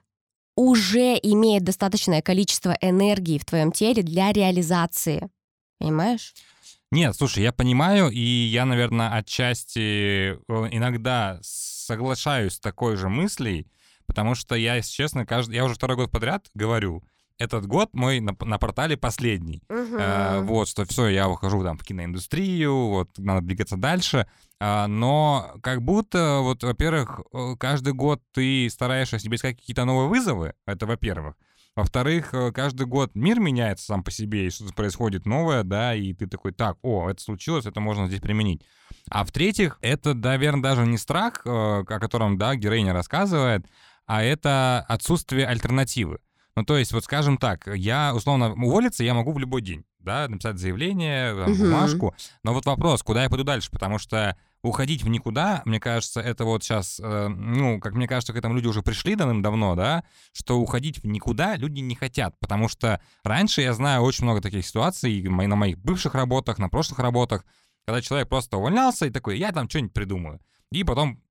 уже 0.56 1.13
имеет 1.22 1.63
достаточное 1.63 2.22
количество 2.22 2.76
энергии 2.82 3.38
в 3.38 3.46
твоем 3.46 3.72
теле 3.72 4.02
для 4.02 4.32
реализации. 4.32 5.30
Понимаешь? 5.80 6.34
Нет, 6.92 7.16
слушай, 7.16 7.44
я 7.44 7.52
понимаю, 7.52 8.10
и 8.10 8.20
я, 8.20 8.66
наверное, 8.66 9.13
отчасти 9.13 10.32
э, 10.32 10.36
иногда 10.72 11.38
соглашаюсь 11.42 12.54
с 12.54 12.60
такой 12.60 12.96
же 12.96 13.10
мыслей, 13.10 13.68
потому 14.08 14.36
что 14.36 14.56
я, 14.56 14.76
если 14.76 14.92
честно, 14.92 15.26
каждый, 15.26 15.56
я 15.56 15.66
уже 15.66 15.76
второй 15.76 15.98
год 15.98 16.12
подряд 16.12 16.48
говорю, 16.54 17.04
этот 17.38 17.67
год 17.67 17.89
мой 17.93 18.19
на, 18.19 18.36
на 18.39 18.58
портале 18.58 18.97
последний. 18.97 19.63
Uh-huh. 19.69 19.97
Э, 20.00 20.41
вот, 20.41 20.67
что 20.67 20.86
все, 20.86 21.08
я 21.08 21.30
ухожу 21.30 21.63
там 21.63 21.78
в 21.78 21.84
киноиндустрию, 21.84 22.88
вот, 22.88 23.10
надо 23.17 23.45
двигаться 23.45 23.78
дальше. 23.78 24.28
А, 24.60 24.88
но 24.88 25.54
как 25.62 25.82
будто, 25.82 26.39
вот, 26.41 26.63
во-первых, 26.63 27.21
э, 27.34 27.56
каждый 27.60 27.93
год 27.93 28.21
ты 28.34 28.67
стараешься 28.69 29.19
себе 29.19 29.36
искать 29.36 29.58
какие-то 29.58 29.86
новые 29.86 30.10
вызовы, 30.10 30.54
это 30.65 30.86
во-первых. 30.86 31.36
Во-вторых, 31.76 32.34
э, 32.34 32.52
каждый 32.52 32.88
год 32.88 33.12
мир 33.13 33.39
меняется 33.39 33.86
сам 33.86 34.04
по 34.04 34.10
себе, 34.10 34.47
и 34.47 34.50
что-то 34.50 34.73
происходит 34.73 35.28
новое, 35.28 35.62
да, 35.62 35.93
и 35.93 36.12
ты 36.13 36.26
такой, 36.26 36.54
так, 36.54 36.78
о, 36.82 37.08
это 37.08 37.21
случилось, 37.21 37.67
это 37.67 37.80
можно 37.80 38.08
здесь 38.08 38.19
применить. 38.19 38.63
А 39.12 39.23
в-третьих, 39.23 39.78
это, 39.82 40.15
наверное, 40.15 40.63
даже 40.63 40.88
не 40.88 40.97
страх, 40.97 41.41
э, 41.45 41.50
о 41.50 41.84
котором, 41.84 42.39
да, 42.39 42.56
героиня 42.56 42.93
рассказывает, 42.93 43.67
а 44.08 44.23
это 44.23 44.84
отсутствие 44.88 45.45
альтернативы. 45.45 46.17
Ну, 46.58 46.65
то 46.65 46.76
есть, 46.76 46.91
вот 46.91 47.04
скажем 47.04 47.38
так, 47.38 47.67
я, 47.67 48.15
условно, 48.15 48.52
уволиться 48.54 49.04
я 49.04 49.13
могу 49.13 49.32
в 49.32 49.38
любой 49.38 49.62
день, 49.62 49.86
да, 50.00 50.28
написать 50.28 50.58
заявление, 50.58 51.36
там, 51.36 51.52
угу. 51.52 51.62
бумажку, 51.65 52.15
но 52.41 52.52
вот 52.52 52.65
вопрос, 52.65 53.04
куда 53.04 53.22
я 53.22 53.30
пойду 53.30 53.43
дальше, 53.43 53.70
потому 53.70 54.00
что 54.00 54.36
уходить 54.63 55.04
в 55.04 55.08
никуда, 55.08 55.62
мне 55.65 55.80
кажется, 55.80 56.20
это 56.20 56.46
вот 56.46 56.63
сейчас, 56.63 57.00
э, 57.00 57.28
ну, 57.28 57.80
как 57.80 57.93
мне 57.93 58.08
кажется, 58.08 58.34
к 58.34 58.38
этому 58.38 58.56
люди 58.56 58.65
уже 58.65 58.82
пришли 58.82 59.13
давным-давно, 59.13 59.76
да, 59.76 60.04
что 60.34 60.60
уходить 60.60 61.04
в 61.04 61.06
никуда 61.06 61.58
люди 61.58 61.82
не 61.82 61.93
хотят, 61.93 62.34
потому 62.39 62.70
что 62.70 63.00
раньше 63.24 63.62
я 63.62 63.74
знаю 63.74 64.02
очень 64.02 64.24
много 64.24 64.41
таких 64.41 64.65
ситуаций 64.65 65.22
на 65.22 65.56
моих 65.56 65.78
бывших 65.78 66.15
работах, 66.15 66.58
на 66.58 66.70
прошлых 66.70 66.98
работах, 66.98 67.46
когда 67.86 68.02
человек 68.02 68.30
просто 68.30 68.58
увольнялся 68.58 69.06
и 69.06 69.12
такой, 69.12 69.38
я 69.38 69.52
там 69.52 69.70
что-нибудь 69.70 69.93
придумаю. 69.93 70.41
И 70.72 70.84
потом 70.84 71.22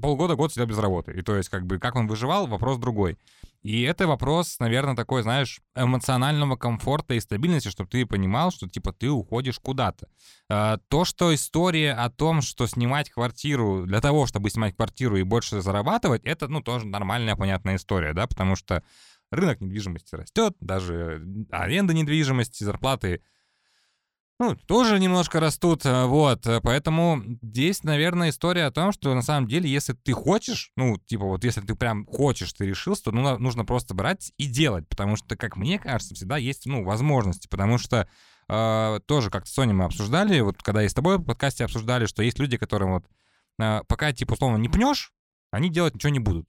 полгода, 0.00 0.34
год 0.34 0.52
сидел 0.52 0.66
без 0.66 0.78
работы. 0.78 1.12
И 1.12 1.22
то 1.22 1.36
есть, 1.36 1.48
как 1.48 1.66
бы, 1.66 1.78
как 1.78 1.96
он 1.96 2.06
выживал, 2.06 2.46
вопрос 2.46 2.78
другой. 2.78 3.18
И 3.62 3.82
это 3.82 4.06
вопрос, 4.06 4.60
наверное, 4.60 4.94
такой, 4.94 5.22
знаешь, 5.22 5.60
эмоционального 5.74 6.56
комфорта 6.56 7.14
и 7.14 7.20
стабильности, 7.20 7.68
чтобы 7.68 7.90
ты 7.90 8.06
понимал, 8.06 8.52
что, 8.52 8.68
типа, 8.68 8.92
ты 8.92 9.10
уходишь 9.10 9.58
куда-то. 9.58 10.08
А, 10.48 10.78
то, 10.88 11.04
что 11.04 11.34
история 11.34 11.92
о 11.92 12.08
том, 12.10 12.42
что 12.42 12.66
снимать 12.66 13.10
квартиру 13.10 13.84
для 13.84 14.00
того, 14.00 14.26
чтобы 14.26 14.50
снимать 14.50 14.76
квартиру 14.76 15.16
и 15.16 15.24
больше 15.24 15.62
зарабатывать, 15.62 16.22
это, 16.24 16.46
ну, 16.46 16.60
тоже 16.60 16.86
нормальная, 16.86 17.34
понятная 17.34 17.76
история, 17.76 18.12
да, 18.12 18.28
потому 18.28 18.54
что 18.54 18.84
рынок 19.32 19.60
недвижимости 19.60 20.14
растет, 20.14 20.54
даже 20.60 21.26
аренда 21.50 21.92
недвижимости, 21.92 22.62
зарплаты 22.62 23.22
ну, 24.38 24.54
тоже 24.54 24.98
немножко 24.98 25.40
растут, 25.40 25.86
э, 25.86 26.04
вот, 26.04 26.46
э, 26.46 26.60
поэтому 26.62 27.22
здесь, 27.42 27.82
наверное, 27.84 28.28
история 28.28 28.66
о 28.66 28.70
том, 28.70 28.92
что 28.92 29.14
на 29.14 29.22
самом 29.22 29.48
деле, 29.48 29.70
если 29.70 29.94
ты 29.94 30.12
хочешь, 30.12 30.72
ну, 30.76 30.98
типа 30.98 31.24
вот 31.24 31.42
если 31.42 31.62
ты 31.62 31.74
прям 31.74 32.04
хочешь, 32.04 32.52
ты 32.52 32.66
решился, 32.66 33.04
то 33.04 33.12
ну, 33.12 33.38
нужно 33.38 33.64
просто 33.64 33.94
брать 33.94 34.32
и 34.36 34.46
делать, 34.46 34.86
потому 34.88 35.16
что, 35.16 35.36
как 35.36 35.56
мне 35.56 35.78
кажется, 35.78 36.14
всегда 36.14 36.36
есть, 36.36 36.66
ну, 36.66 36.84
возможности, 36.84 37.48
потому 37.48 37.78
что 37.78 38.08
э, 38.48 39.00
тоже 39.06 39.30
как 39.30 39.46
с 39.46 39.54
Соней 39.54 39.72
мы 39.72 39.84
обсуждали, 39.84 40.40
вот 40.40 40.62
когда 40.62 40.84
и 40.84 40.88
с 40.88 40.94
тобой 40.94 41.16
в 41.16 41.24
подкасте 41.24 41.64
обсуждали, 41.64 42.04
что 42.04 42.22
есть 42.22 42.38
люди, 42.38 42.58
которым 42.58 42.92
вот 42.92 43.04
э, 43.58 43.80
пока, 43.88 44.12
типа, 44.12 44.34
условно, 44.34 44.58
не 44.58 44.68
пнешь, 44.68 45.12
они 45.50 45.70
делать 45.70 45.94
ничего 45.94 46.10
не 46.10 46.20
будут. 46.20 46.46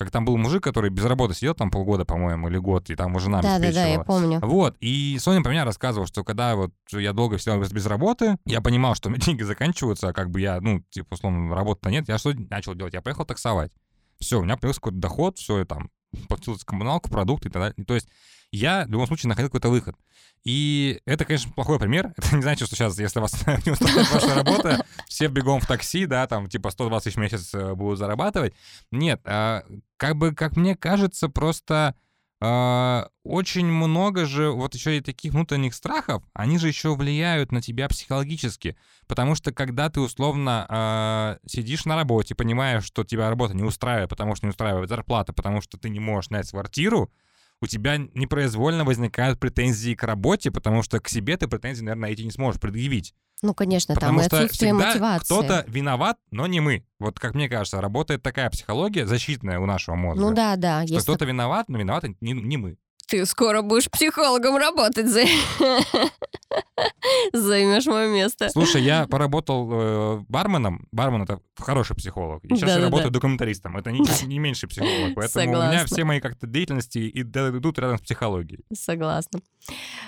Как 0.00 0.10
там 0.10 0.24
был 0.24 0.38
мужик, 0.38 0.64
который 0.64 0.88
без 0.88 1.04
работы 1.04 1.34
сидел 1.34 1.54
там 1.54 1.70
полгода, 1.70 2.06
по-моему, 2.06 2.48
или 2.48 2.56
год, 2.56 2.88
и 2.88 2.96
там 2.96 3.14
уже 3.16 3.28
нам 3.28 3.42
Да, 3.42 3.58
да, 3.58 3.70
да, 3.70 3.86
я 3.86 4.00
помню. 4.00 4.40
Вот, 4.40 4.74
и 4.80 5.18
Соня 5.20 5.42
про 5.42 5.50
меня 5.50 5.66
рассказывала, 5.66 6.06
что 6.06 6.24
когда 6.24 6.56
вот 6.56 6.72
я 6.90 7.12
долго 7.12 7.38
сидел 7.38 7.60
без, 7.60 7.70
без 7.70 7.84
работы, 7.84 8.38
я 8.46 8.62
понимал, 8.62 8.94
что 8.94 9.10
у 9.10 9.12
меня 9.12 9.20
деньги 9.26 9.42
заканчиваются, 9.42 10.08
а 10.08 10.12
как 10.14 10.30
бы 10.30 10.40
я, 10.40 10.58
ну, 10.62 10.82
типа, 10.88 11.12
условно, 11.12 11.54
работы-то 11.54 11.90
нет, 11.90 12.08
я 12.08 12.16
что 12.16 12.32
начал 12.32 12.74
делать? 12.74 12.94
Я 12.94 13.02
поехал 13.02 13.26
таксовать. 13.26 13.72
Все, 14.20 14.40
у 14.40 14.42
меня 14.42 14.56
появился 14.56 14.80
какой-то 14.80 14.98
доход, 15.00 15.36
все, 15.36 15.58
я 15.58 15.64
там 15.66 15.90
платил 16.28 16.56
коммуналку, 16.64 17.10
продукты 17.10 17.48
и 17.48 17.52
так 17.52 17.62
далее. 17.62 17.84
То 17.84 17.94
есть 17.94 18.08
я 18.52 18.84
в 18.84 18.90
любом 18.90 19.06
случае 19.06 19.28
находил 19.28 19.48
какой-то 19.48 19.68
выход. 19.68 19.96
И 20.42 21.00
это, 21.04 21.24
конечно, 21.24 21.52
плохой 21.52 21.78
пример. 21.78 22.12
Это 22.16 22.34
не 22.34 22.42
значит, 22.42 22.66
что 22.66 22.76
сейчас, 22.76 22.98
если 22.98 23.20
вас 23.20 23.34
не 23.66 23.72
устраивает 23.72 24.10
ваша 24.10 24.34
работа, 24.34 24.84
все 25.06 25.28
бегом 25.28 25.60
в 25.60 25.66
такси, 25.66 26.06
да, 26.06 26.26
там 26.26 26.48
типа 26.48 26.70
120 26.70 27.04
тысяч 27.04 27.16
в 27.16 27.20
месяц 27.20 27.54
э, 27.54 27.74
будут 27.74 27.98
зарабатывать. 27.98 28.54
Нет, 28.90 29.20
а, 29.24 29.64
как 29.96 30.16
бы, 30.16 30.34
как 30.34 30.56
мне 30.56 30.76
кажется, 30.76 31.28
просто 31.28 31.94
очень 32.42 33.66
много 33.66 34.24
же 34.24 34.50
вот 34.50 34.74
еще 34.74 34.96
и 34.96 35.02
таких 35.02 35.32
внутренних 35.32 35.74
страхов, 35.74 36.22
они 36.32 36.58
же 36.58 36.68
еще 36.68 36.94
влияют 36.94 37.52
на 37.52 37.60
тебя 37.60 37.86
психологически. 37.88 38.76
Потому 39.06 39.34
что 39.34 39.52
когда 39.52 39.90
ты 39.90 40.00
условно 40.00 40.66
э, 40.68 41.46
сидишь 41.46 41.84
на 41.84 41.96
работе, 41.96 42.34
понимаешь, 42.34 42.84
что 42.84 43.04
тебя 43.04 43.28
работа 43.28 43.54
не 43.54 43.62
устраивает, 43.62 44.08
потому 44.08 44.36
что 44.36 44.46
не 44.46 44.50
устраивает 44.50 44.88
зарплата, 44.88 45.34
потому 45.34 45.60
что 45.60 45.76
ты 45.76 45.90
не 45.90 46.00
можешь 46.00 46.28
снять 46.28 46.50
квартиру, 46.50 47.12
у 47.62 47.66
тебя 47.66 47.98
непроизвольно 48.14 48.84
возникают 48.84 49.38
претензии 49.38 49.94
к 49.94 50.02
работе, 50.02 50.50
потому 50.50 50.82
что 50.82 51.00
к 51.00 51.08
себе 51.08 51.36
ты 51.36 51.46
претензии, 51.46 51.82
наверное, 51.82 52.10
эти 52.10 52.22
не 52.22 52.30
сможешь 52.30 52.60
предъявить. 52.60 53.14
Ну, 53.42 53.54
конечно, 53.54 53.94
Потому 53.94 54.18
там 54.18 54.26
и 54.26 54.28
что 54.28 54.36
отсутствие 54.36 54.72
всегда 54.72 54.88
мотивации. 54.88 55.24
кто-то 55.24 55.64
виноват, 55.66 56.18
но 56.30 56.46
не 56.46 56.60
мы. 56.60 56.84
Вот 56.98 57.18
как 57.18 57.34
мне 57.34 57.48
кажется, 57.48 57.80
работает 57.80 58.22
такая 58.22 58.50
психология 58.50 59.06
защитная 59.06 59.58
у 59.60 59.66
нашего 59.66 59.94
мозга. 59.94 60.20
Ну 60.20 60.34
да, 60.34 60.56
да. 60.56 60.86
Что 60.86 61.00
кто-то 61.00 61.24
виноват, 61.24 61.68
но 61.68 61.78
виноват 61.78 62.04
не, 62.20 62.32
не 62.32 62.56
мы. 62.58 62.76
Ты 63.10 63.26
скоро 63.26 63.62
будешь 63.62 63.90
психологом 63.90 64.56
работать, 64.56 65.08
за... 65.08 65.22
займешь 67.32 67.86
мое 67.86 68.08
место. 68.08 68.48
Слушай, 68.50 68.84
я 68.84 69.08
поработал 69.08 69.68
э, 69.72 70.24
барменом. 70.28 70.86
Бармен— 70.92 71.22
это 71.24 71.40
хороший 71.58 71.96
психолог. 71.96 72.44
И 72.44 72.50
сейчас 72.50 72.60
я 72.60 72.66
Да-да-да. 72.66 72.86
работаю 72.86 73.10
документаристом. 73.10 73.76
Это 73.76 73.90
не, 73.90 74.00
не 74.26 74.38
меньший 74.38 74.68
психолог. 74.68 75.16
Поэтому 75.16 75.44
у 75.44 75.48
меня 75.48 75.62
Согласна. 75.62 75.96
все 75.96 76.04
мои 76.04 76.20
как-то 76.20 76.46
деятельности 76.46 76.98
и 76.98 77.22
идут 77.22 77.80
рядом 77.80 77.98
с 77.98 78.00
психологией. 78.00 78.64
Согласна. 78.72 79.40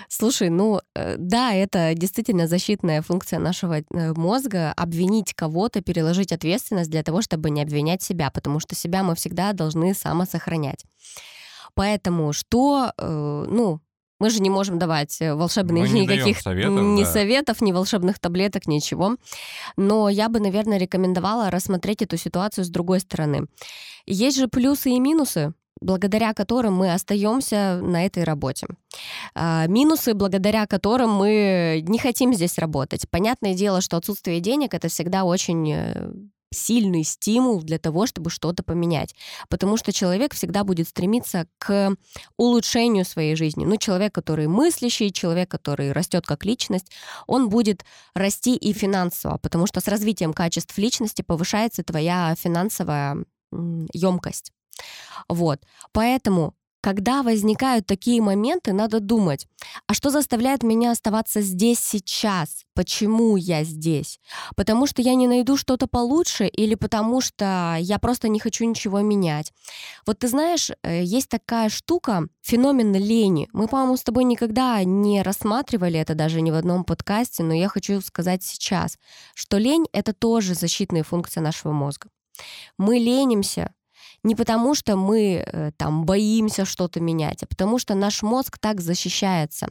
Слушай, 0.07 0.49
ну 0.49 0.79
э, 0.95 1.17
да, 1.17 1.53
это 1.53 1.93
действительно 1.95 2.47
защитная 2.47 3.01
функция 3.01 3.39
нашего 3.39 3.79
э, 3.79 4.13
мозга 4.13 4.71
обвинить 4.71 5.33
кого-то, 5.33 5.81
переложить 5.81 6.31
ответственность 6.31 6.89
для 6.89 7.03
того, 7.03 7.21
чтобы 7.21 7.49
не 7.49 7.61
обвинять 7.61 8.01
себя, 8.01 8.31
потому 8.31 8.61
что 8.61 8.75
себя 8.75 9.03
мы 9.03 9.15
всегда 9.15 9.51
должны 9.51 9.93
самосохранять. 9.93 10.85
Поэтому 11.75 12.33
что, 12.33 12.91
э, 12.97 13.45
ну, 13.49 13.79
мы 14.19 14.29
же 14.29 14.41
не 14.41 14.49
можем 14.49 14.79
давать 14.79 15.19
э, 15.21 15.33
волшебных 15.33 15.89
Мы 15.91 15.99
никаких 15.99 16.39
советов, 16.39 16.81
ни 16.81 17.03
да. 17.03 17.11
советов, 17.11 17.61
ни 17.61 17.71
волшебных 17.71 18.19
таблеток, 18.19 18.67
ничего. 18.67 19.17
Но 19.75 20.07
я 20.09 20.29
бы, 20.29 20.39
наверное, 20.39 20.77
рекомендовала 20.77 21.49
рассмотреть 21.51 22.01
эту 22.03 22.17
ситуацию 22.17 22.63
с 22.63 22.69
другой 22.69 22.99
стороны. 23.01 23.47
Есть 24.05 24.37
же 24.37 24.47
плюсы 24.47 24.91
и 24.91 24.99
минусы 24.99 25.53
благодаря 25.81 26.33
которым 26.33 26.75
мы 26.75 26.93
остаемся 26.93 27.79
на 27.81 28.05
этой 28.05 28.23
работе. 28.23 28.67
А, 29.35 29.67
Минусы, 29.67 30.13
благодаря 30.13 30.65
которым 30.65 31.11
мы 31.11 31.83
не 31.85 31.99
хотим 31.99 32.33
здесь 32.33 32.57
работать. 32.57 33.09
Понятное 33.09 33.53
дело, 33.53 33.81
что 33.81 33.97
отсутствие 33.97 34.39
денег 34.39 34.73
это 34.73 34.87
всегда 34.87 35.25
очень 35.25 35.71
э, 35.71 36.13
сильный 36.53 37.03
стимул 37.03 37.61
для 37.61 37.79
того, 37.79 38.05
чтобы 38.05 38.29
что-то 38.29 38.63
поменять. 38.63 39.15
Потому 39.49 39.77
что 39.77 39.91
человек 39.91 40.33
всегда 40.33 40.63
будет 40.63 40.87
стремиться 40.87 41.47
к 41.57 41.95
улучшению 42.37 43.05
своей 43.05 43.35
жизни. 43.35 43.65
Ну, 43.65 43.77
человек, 43.77 44.13
который 44.13 44.47
мыслящий, 44.47 45.11
человек, 45.11 45.49
который 45.49 45.91
растет 45.91 46.25
как 46.25 46.45
личность, 46.45 46.91
он 47.27 47.49
будет 47.49 47.85
расти 48.15 48.55
и 48.55 48.73
финансово, 48.73 49.37
потому 49.37 49.67
что 49.67 49.81
с 49.81 49.87
развитием 49.87 50.33
качеств 50.33 50.77
личности 50.77 51.21
повышается 51.21 51.83
твоя 51.83 52.35
финансовая 52.37 53.17
емкость. 53.93 54.51
Вот. 55.27 55.59
Поэтому 55.91 56.55
когда 56.83 57.23
возникают 57.23 57.87
такие 57.87 58.21
моменты, 58.21 58.73
надо 58.73 58.99
думать, 58.99 59.47
а 59.87 59.93
что 59.93 60.09
заставляет 60.09 60.63
меня 60.63 60.91
оставаться 60.91 61.39
здесь 61.39 61.79
сейчас? 61.79 62.65
Почему 62.75 63.37
я 63.37 63.63
здесь? 63.63 64.19
Потому 64.57 64.85
что 64.85 65.01
я 65.01 65.15
не 65.15 65.27
найду 65.27 65.55
что-то 65.55 65.87
получше 65.87 66.45
или 66.45 66.75
потому 66.75 67.21
что 67.21 67.77
я 67.79 67.99
просто 67.99 68.27
не 68.27 68.37
хочу 68.37 68.65
ничего 68.65 68.99
менять? 68.99 69.53
Вот 70.05 70.19
ты 70.19 70.27
знаешь, 70.27 70.71
э, 70.83 71.03
есть 71.03 71.29
такая 71.29 71.69
штука, 71.69 72.27
феномен 72.41 72.93
лени. 72.93 73.47
Мы, 73.53 73.69
по-моему, 73.69 73.95
с 73.95 74.03
тобой 74.03 74.25
никогда 74.25 74.83
не 74.83 75.21
рассматривали 75.21 75.97
это 75.97 76.15
даже 76.15 76.41
ни 76.41 76.51
в 76.51 76.55
одном 76.55 76.83
подкасте, 76.83 77.43
но 77.43 77.53
я 77.53 77.69
хочу 77.69 78.01
сказать 78.01 78.43
сейчас, 78.43 78.97
что 79.35 79.57
лень— 79.57 79.85
это 79.93 80.11
тоже 80.11 80.53
защитная 80.53 81.03
функция 81.03 81.39
нашего 81.39 81.71
мозга. 81.71 82.09
Мы 82.77 82.97
ленимся, 82.97 83.73
не 84.23 84.35
потому, 84.35 84.73
что 84.73 84.95
мы 84.95 85.43
э, 85.45 85.71
там 85.77 86.05
боимся 86.05 86.65
что-то 86.65 86.99
менять, 87.01 87.43
а 87.43 87.45
потому 87.45 87.77
что 87.77 87.93
наш 87.93 88.23
мозг 88.23 88.57
так 88.57 88.79
защищается. 88.79 89.67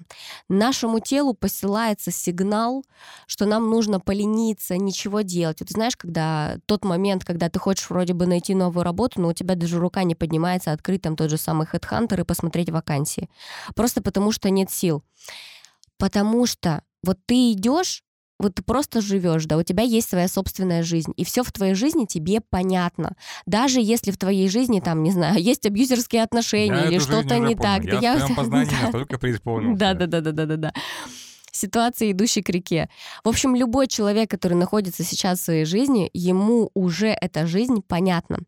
Нашему 0.48 1.00
телу 1.00 1.34
посылается 1.34 2.10
сигнал, 2.10 2.84
что 3.26 3.46
нам 3.46 3.70
нужно 3.70 3.98
полениться, 3.98 4.76
ничего 4.76 5.22
делать. 5.22 5.60
Вот 5.60 5.70
знаешь, 5.70 5.96
когда 5.96 6.58
тот 6.66 6.84
момент, 6.84 7.24
когда 7.24 7.48
ты 7.48 7.58
хочешь 7.58 7.88
вроде 7.88 8.12
бы 8.12 8.26
найти 8.26 8.54
новую 8.54 8.84
работу, 8.84 9.20
но 9.20 9.28
у 9.28 9.32
тебя 9.32 9.54
даже 9.54 9.78
рука 9.78 10.04
не 10.04 10.14
поднимается 10.14 10.72
открыть 10.72 11.02
там 11.02 11.16
тот 11.16 11.30
же 11.30 11.38
самый 11.38 11.66
HeadHunter 11.66 12.20
и 12.20 12.24
посмотреть 12.24 12.70
вакансии. 12.70 13.30
Просто 13.74 14.02
потому 14.02 14.32
что 14.32 14.50
нет 14.50 14.70
сил. 14.70 15.02
Потому 15.98 16.46
что 16.46 16.82
вот 17.02 17.18
ты 17.26 17.52
идешь, 17.52 18.04
вот 18.42 18.54
ты 18.56 18.62
просто 18.62 19.00
живешь, 19.00 19.46
да, 19.46 19.56
у 19.56 19.62
тебя 19.62 19.82
есть 19.82 20.10
своя 20.10 20.28
собственная 20.28 20.82
жизнь, 20.82 21.12
и 21.16 21.24
все 21.24 21.42
в 21.42 21.52
твоей 21.52 21.74
жизни 21.74 22.04
тебе 22.04 22.40
понятно. 22.40 23.16
Даже 23.46 23.80
если 23.80 24.10
в 24.10 24.18
твоей 24.18 24.48
жизни, 24.48 24.80
там, 24.80 25.02
не 25.02 25.10
знаю, 25.12 25.36
есть 25.42 25.64
абьюзерские 25.66 26.22
отношения 26.22 26.74
Я 26.84 26.88
или 26.88 26.98
что-то 26.98 27.38
не 27.38 27.56
помню. 27.56 27.56
так. 27.56 27.84
Я, 27.84 28.14
да 28.14 28.16
в 28.16 28.20
своем 28.20 28.36
познании 28.36 28.70
Да. 28.70 28.82
настолько 28.82 29.18
преисполнился. 29.18 29.78
Да, 29.78 29.94
да, 29.94 30.06
да, 30.06 30.20
да, 30.20 30.32
да, 30.32 30.46
да, 30.46 30.56
да. 30.56 30.72
Ситуации, 31.54 32.12
идущей 32.12 32.42
к 32.42 32.48
реке. 32.48 32.88
В 33.24 33.28
общем, 33.28 33.54
любой 33.54 33.86
человек, 33.86 34.30
который 34.30 34.54
находится 34.54 35.04
сейчас 35.04 35.38
в 35.38 35.44
своей 35.44 35.66
жизни, 35.66 36.08
ему 36.14 36.70
уже 36.72 37.08
эта 37.08 37.46
жизнь 37.46 37.82
понятна. 37.86 38.38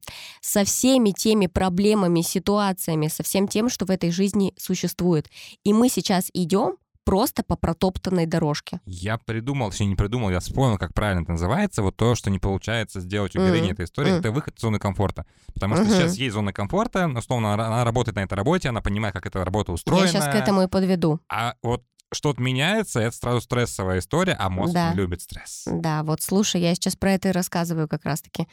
Со 0.40 0.64
всеми 0.64 1.10
теми 1.10 1.46
проблемами, 1.46 2.22
ситуациями, 2.22 3.08
со 3.08 3.22
всем 3.22 3.46
тем, 3.46 3.68
что 3.68 3.84
в 3.84 3.90
этой 3.90 4.10
жизни 4.10 4.54
существует. 4.56 5.28
И 5.64 5.74
мы 5.74 5.90
сейчас 5.90 6.30
идем 6.32 6.76
просто 7.04 7.42
по 7.42 7.56
протоптанной 7.56 8.26
дорожке. 8.26 8.80
Я 8.86 9.18
придумал, 9.18 9.70
точнее 9.70 9.86
не 9.86 9.94
придумал, 9.96 10.30
я 10.30 10.40
вспомнил, 10.40 10.78
как 10.78 10.94
правильно 10.94 11.22
это 11.22 11.32
называется. 11.32 11.82
Вот 11.82 11.96
то, 11.96 12.14
что 12.14 12.30
не 12.30 12.38
получается 12.38 13.00
сделать 13.00 13.36
уберение 13.36 13.72
Мгм. 13.72 13.72
этой 13.74 13.84
истории, 13.84 14.10
Мгм. 14.10 14.20
это 14.20 14.30
выход 14.32 14.56
из 14.56 14.60
зоны 14.62 14.78
комфорта. 14.78 15.26
Потому 15.54 15.76
что 15.76 15.84
Мгм. 15.84 15.92
сейчас 15.94 16.14
есть 16.16 16.34
зона 16.34 16.52
комфорта, 16.52 17.06
условно, 17.08 17.54
она, 17.54 17.66
она 17.66 17.84
работает 17.84 18.16
на 18.16 18.20
этой 18.20 18.34
работе, 18.34 18.68
она 18.68 18.80
понимает, 18.80 19.14
как 19.14 19.26
эта 19.26 19.44
работа 19.44 19.72
устроена. 19.72 20.06
Я 20.06 20.12
сейчас 20.12 20.24
к 20.26 20.34
этому 20.34 20.62
и 20.62 20.66
подведу. 20.68 21.20
А 21.28 21.54
вот 21.62 21.84
что-то 22.12 22.40
меняется, 22.40 23.00
это 23.00 23.16
сразу 23.16 23.40
стрессовая 23.40 23.98
исторая, 23.98 24.36
а 24.38 24.48
мозг 24.48 24.72
Да. 24.74 24.92
любит 24.92 25.20
стресс. 25.20 25.64
Да, 25.66 26.02
вот 26.04 26.22
слушай, 26.22 26.60
я 26.60 26.74
сейчас 26.74 26.94
про 26.96 27.12
это 27.12 27.30
и 27.30 27.32
рассказываю 27.32 27.88
как 27.88 28.04
раз-таки. 28.04 28.46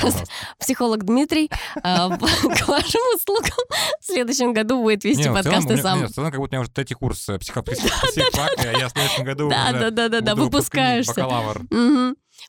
Психолог 0.58 1.04
Дмитрий 1.04 1.50
а, 1.82 2.08
к 2.18 2.68
вашим 2.68 3.00
услугам 3.14 3.58
в 4.00 4.04
следующем 4.04 4.52
году 4.52 4.82
будет 4.82 5.04
вести 5.04 5.28
подкасты 5.28 5.76
сам. 5.76 6.00
не, 6.00 6.06
в 6.06 6.12
целом, 6.12 6.30
как 6.30 6.40
будто 6.40 6.50
у 6.50 6.58
меня 6.58 6.60
уже 6.62 6.70
третий 6.70 6.94
курс 6.94 7.28
э, 7.28 7.38
психо- 7.38 7.62
психфака, 7.62 8.78
я 8.78 8.88
в 8.88 8.92
следующем 8.92 9.24
году 9.24 9.48
Да, 9.48 9.64
уже 9.70 9.78
да, 9.78 9.90
да, 9.90 10.08
да, 10.08 10.20
да, 10.20 10.34
буду 10.34 10.44
выпускаешься. 10.46 11.14
бакалавр. 11.14 11.62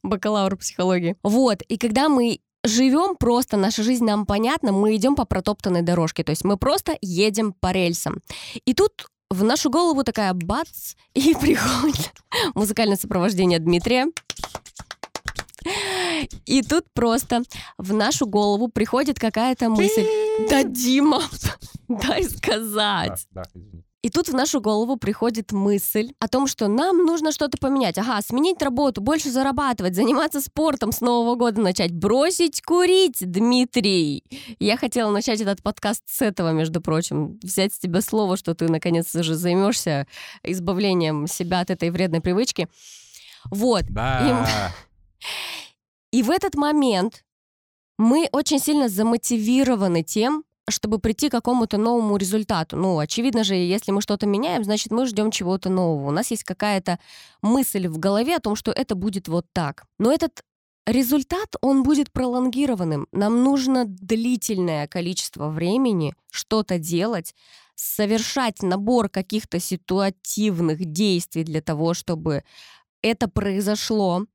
Бакалавр 0.04 0.58
психологии. 0.58 1.16
Вот, 1.24 1.62
и 1.68 1.78
когда 1.78 2.10
мы 2.10 2.40
живем 2.64 3.16
просто, 3.16 3.58
наша 3.58 3.84
жизнь 3.84 4.04
нам 4.04 4.26
понятна, 4.26 4.72
мы 4.72 4.96
идем 4.96 5.16
по 5.16 5.26
протоптанной 5.26 5.82
дорожке, 5.82 6.24
то 6.24 6.32
есть 6.32 6.44
мы 6.44 6.58
просто 6.58 6.98
едем 7.02 7.54
по 7.54 7.72
рельсам. 7.72 8.22
И 8.66 8.74
тут 8.74 9.08
в 9.30 9.44
нашу 9.44 9.70
голову 9.70 10.04
такая 10.04 10.34
бац, 10.34 10.96
и 11.14 11.34
приходит 11.36 12.14
музыкальное 12.56 12.98
сопровождение 12.98 13.60
Дмитрия. 13.60 14.08
И 16.46 16.62
тут 16.62 16.86
просто 16.94 17.44
в 17.78 17.94
нашу 17.94 18.28
голову 18.28 18.68
приходит 18.68 19.20
какая-то 19.20 19.70
мысль. 19.70 20.06
Да, 20.50 20.64
Дима, 20.64 21.22
дай 21.88 22.24
сказать. 22.24 23.28
Да, 23.32 23.44
да, 23.44 23.50
извини. 23.54 23.84
И 24.04 24.10
тут 24.10 24.30
в 24.30 24.34
нашу 24.34 24.62
голову 24.62 24.96
приходит 24.96 25.52
мысль 25.52 26.14
о 26.20 26.28
том, 26.28 26.48
что 26.48 26.68
нам 26.68 27.04
нужно 27.04 27.32
что-то 27.32 27.58
поменять. 27.58 27.98
Ага, 27.98 28.22
сменить 28.22 28.62
работу, 28.62 29.02
больше 29.02 29.32
зарабатывать, 29.32 29.96
заниматься 29.96 30.40
спортом 30.40 30.92
с 30.94 31.02
Нового 31.02 31.36
года 31.36 31.60
начать, 31.60 31.92
бросить 31.92 32.62
курить, 32.62 33.18
Дмитрий. 33.20 34.24
Я 34.60 34.78
хотела 34.78 35.12
начать 35.12 35.42
этот 35.42 35.64
подкаст 35.64 36.04
с 36.06 36.22
этого, 36.22 36.52
между 36.52 36.80
прочим, 36.80 37.40
взять 37.42 37.74
с 37.74 37.80
тебя 37.80 38.02
слово, 38.02 38.38
что 38.38 38.54
ты 38.54 38.70
наконец 38.70 39.12
же 39.14 39.36
займешься 39.36 40.08
избавлением 40.44 41.28
себя 41.28 41.60
от 41.60 41.72
этой 41.72 41.90
вредной 41.90 42.22
привычки. 42.22 42.70
Вот. 43.52 43.84
Да. 43.90 44.72
И 45.20 45.24
в 46.24 46.32
этот 46.32 46.56
момент 46.56 47.24
мы 47.98 48.30
очень 48.32 48.60
сильно 48.60 48.90
замотивированы 48.90 50.04
тем, 50.04 50.44
чтобы 50.70 51.00
прийти 51.00 51.30
к 51.30 51.32
какому-то 51.32 51.78
новому 51.78 52.18
результату. 52.18 52.76
Ну, 52.76 53.00
очевидно 53.00 53.44
же, 53.44 53.56
если 53.56 53.92
мы 53.92 54.02
что-то 54.02 54.26
меняем, 54.26 54.64
значит, 54.64 54.92
мы 54.92 55.06
ждем 55.06 55.32
чего-то 55.32 55.70
нового. 55.70 56.10
У 56.10 56.12
нас 56.12 56.30
есть 56.32 56.44
какая-то 56.44 57.00
мысль 57.42 57.88
в 57.88 57.98
голове 57.98 58.36
о 58.36 58.40
том, 58.40 58.56
что 58.56 58.72
это 58.72 58.96
будет 58.96 59.28
вот 59.28 59.46
так. 59.54 59.86
Но 59.98 60.12
этот 60.12 60.44
результат, 60.86 61.56
он 61.62 61.84
будет 61.84 62.12
пролонгированным. 62.12 63.08
Нам 63.12 63.44
нужно 63.44 63.86
длительное 63.86 64.88
количество 64.88 65.50
времени 65.50 66.16
что-то 66.32 66.80
делать, 66.80 67.34
совершать 67.76 68.62
набор 68.62 69.10
каких-то 69.10 69.60
ситуативных 69.60 70.84
действий 70.86 71.44
для 71.44 71.62
того, 71.62 71.94
чтобы 71.94 72.44
это 73.02 73.28
произошло. 73.28 74.26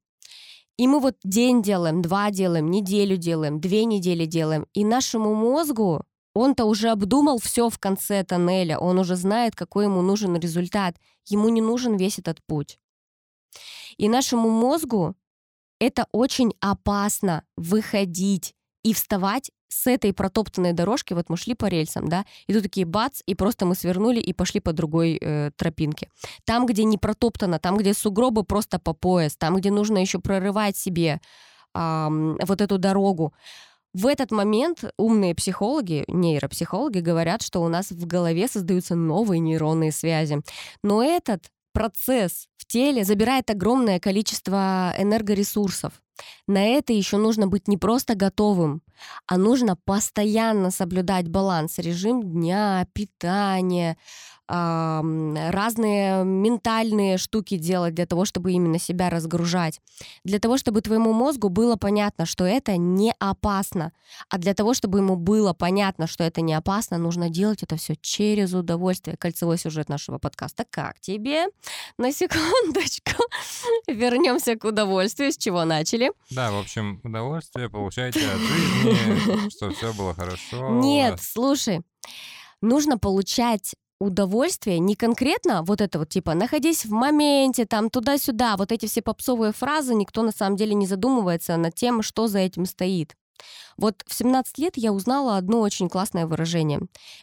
И 0.79 0.87
мы 0.87 1.01
вот 1.01 1.17
день 1.23 1.63
делаем, 1.63 2.03
два 2.03 2.31
делаем, 2.31 2.71
неделю 2.71 3.17
делаем, 3.17 3.61
две 3.61 3.85
недели 3.85 4.25
делаем. 4.27 4.67
И 4.73 4.85
нашему 4.85 5.35
мозгу 5.35 6.03
Он-то 6.35 6.65
уже 6.65 6.89
обдумал 6.89 7.39
все 7.39 7.69
в 7.69 7.79
конце 7.79 8.25
тоннеля, 8.25 8.79
он 8.79 8.99
уже 8.99 9.17
знает, 9.17 9.55
какой 9.55 9.85
ему 9.85 10.01
нужен 10.01 10.35
результат. 10.37 10.97
Ему 11.27 11.51
не 11.51 11.61
нужен 11.61 11.97
весь 11.97 12.19
этот 12.19 12.39
путь. 12.47 12.79
И 13.99 14.09
нашему 14.09 14.49
мозгу 14.49 15.15
это 15.79 16.07
очень 16.13 16.55
опасно 16.61 17.45
выходить 17.57 18.55
и 18.83 18.95
вставать 18.95 19.51
с 19.73 19.87
этой 19.87 20.13
протоптанной 20.13 20.73
дорожки, 20.73 21.15
вот 21.15 21.29
мы 21.29 21.37
шли 21.37 21.55
по 21.55 21.67
рельсам, 21.67 22.09
да, 22.09 22.25
и 22.47 22.53
тут 22.53 22.63
такие 22.63 22.87
бац, 22.87 23.23
и 23.27 23.35
просто 23.35 23.65
мы 23.65 23.75
свернули 23.75 24.21
и 24.21 24.33
пошли 24.33 24.61
по 24.61 24.73
другой 24.73 25.19
э, 25.21 25.51
тропинке. 25.57 26.09
Там, 26.45 26.67
где 26.67 26.85
не 26.85 26.99
протоптано, 26.99 27.59
там, 27.59 27.77
где 27.77 27.95
сугробы 27.95 28.45
просто 28.45 28.79
по 28.79 28.93
пояс, 28.93 29.37
там, 29.37 29.57
где 29.57 29.71
нужно 29.71 29.99
еще 29.99 30.19
прорывать 30.19 30.77
себе 30.77 31.21
э, 31.75 32.09
вот 32.47 32.61
эту 32.61 32.79
дорогу. 32.79 33.33
В 33.95 34.07
этот 34.07 34.31
момент 34.31 34.85
умные 34.97 35.35
психологи, 35.35 36.05
нейропсихологи 36.09 37.01
говорят, 37.01 37.43
что 37.43 37.61
у 37.63 37.69
нас 37.69 37.91
в 37.91 38.07
голове 38.07 38.49
создаются 38.49 38.95
новые 38.95 39.39
нейронные 39.41 39.93
связи. 39.93 40.41
Но 40.83 41.03
этот 41.03 41.51
процесс 41.73 42.47
в 42.57 42.67
теле 42.67 43.05
забирает 43.05 43.51
огромное 43.51 44.01
количество 44.01 44.95
энергоресурсов. 44.97 46.02
На 46.47 46.65
это 46.65 46.93
еще 46.93 47.17
нужно 47.17 47.47
быть 47.47 47.69
не 47.69 47.77
просто 47.77 48.15
готовым, 48.15 48.83
а 49.27 49.39
нужно 49.39 49.77
постоянно 49.77 50.71
соблюдать 50.71 51.29
баланс, 51.29 51.79
режим 51.79 52.23
дня, 52.23 52.87
питание, 52.93 53.97
разные 54.49 56.25
ментальные 56.25 57.17
штуки 57.17 57.57
делать 57.57 57.95
для 57.95 58.07
того, 58.07 58.25
чтобы 58.25 58.53
именно 58.53 58.79
себя 58.79 59.09
разгружать. 59.09 59.81
Для 60.25 60.39
того, 60.39 60.59
чтобы 60.59 60.81
твоему 60.81 61.13
мозгу 61.13 61.49
было 61.49 61.77
понятно, 61.77 62.27
что 62.27 62.45
это 62.45 62.77
не 62.77 63.15
опасно. 63.19 63.93
А 64.29 64.39
для 64.39 64.55
того, 64.55 64.75
чтобы 64.75 64.99
ему 64.99 65.17
было 65.17 65.53
понятно, 65.53 66.07
что 66.07 66.25
это 66.25 66.41
не 66.41 66.55
опасно, 66.55 66.99
нужно 66.99 67.31
делать 67.31 67.63
это 67.63 67.77
все 67.77 67.95
через 67.97 68.53
удовольствие. 68.53 69.17
Кольцевой 69.17 69.59
сюжет 69.59 69.89
нашего 69.89 70.19
подкаста. 70.19 70.67
Как 70.69 71.01
тебе? 71.01 71.47
На 71.97 72.13
секундочку. 72.13 73.23
Вернемся 73.87 74.57
к 74.57 74.65
удовольствию, 74.65 75.33
с 75.33 75.37
чего 75.37 75.65
начали. 75.65 76.13
Да, 76.31 76.51
в 76.51 76.59
общем, 76.59 77.01
удовольствие 77.05 77.71
получайте 77.71 78.21
от 78.29 78.39
жизни, 78.39 79.49
что 79.57 79.71
все 79.71 79.93
было 79.93 80.15
хорошо. 80.15 80.69
Нет, 80.71 81.21
слушай, 81.23 81.83
нужно 82.61 82.99
получать 82.99 83.75
удовольствие 84.03 84.79
не 84.79 84.95
конкретно 84.97 85.63
вот 85.63 85.81
это 85.81 85.99
вот 85.99 86.09
типа 86.09 86.35
находись 86.35 86.85
в 86.85 86.91
моменте, 86.91 87.65
там 87.67 87.89
туда-сюда, 87.91 88.57
вот 88.57 88.73
эти 88.73 88.87
все 88.87 89.03
попсовые 89.03 89.53
фразы, 89.53 89.95
никто 89.95 90.23
на 90.23 90.33
самом 90.33 90.57
деле 90.57 90.75
не 90.75 90.87
задумывается 90.87 91.57
над 91.57 91.75
тем, 91.75 92.03
что 92.03 92.27
за 92.27 92.41
этим 92.41 92.67
стоит. 92.67 93.17
Вот 93.77 94.03
в 94.07 94.15
17 94.15 94.59
лет 94.59 94.77
я 94.77 94.93
узнала 94.93 95.37
одно 95.37 95.61
очень 95.61 95.89
классное 95.89 96.27
выражение. 96.27 96.81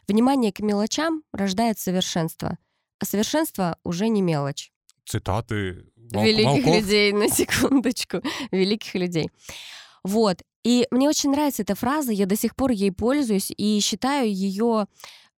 Внимание 0.08 0.52
к 0.52 0.60
мелочам 0.60 1.24
рождает 1.32 1.80
совершенство, 1.80 2.58
а 3.00 3.06
совершенство 3.06 3.78
уже 3.84 4.10
не 4.10 4.22
мелочь. 4.22 4.72
Цитаты 5.06 5.86
Вол- 5.96 6.24
великих 6.24 6.66
волков. 6.66 6.76
людей, 6.76 7.12
на 7.14 7.30
секундочку, 7.30 8.22
великих 8.52 8.96
людей. 8.96 9.30
Вот. 10.04 10.42
И 10.64 10.88
мне 10.92 11.08
очень 11.08 11.32
нравится 11.32 11.62
эта 11.62 11.76
фраза, 11.76 12.12
я 12.12 12.26
до 12.26 12.36
сих 12.36 12.56
пор 12.56 12.72
ей 12.72 12.92
пользуюсь 12.92 13.52
и 13.56 13.80
считаю 13.80 14.30
ее 14.34 14.88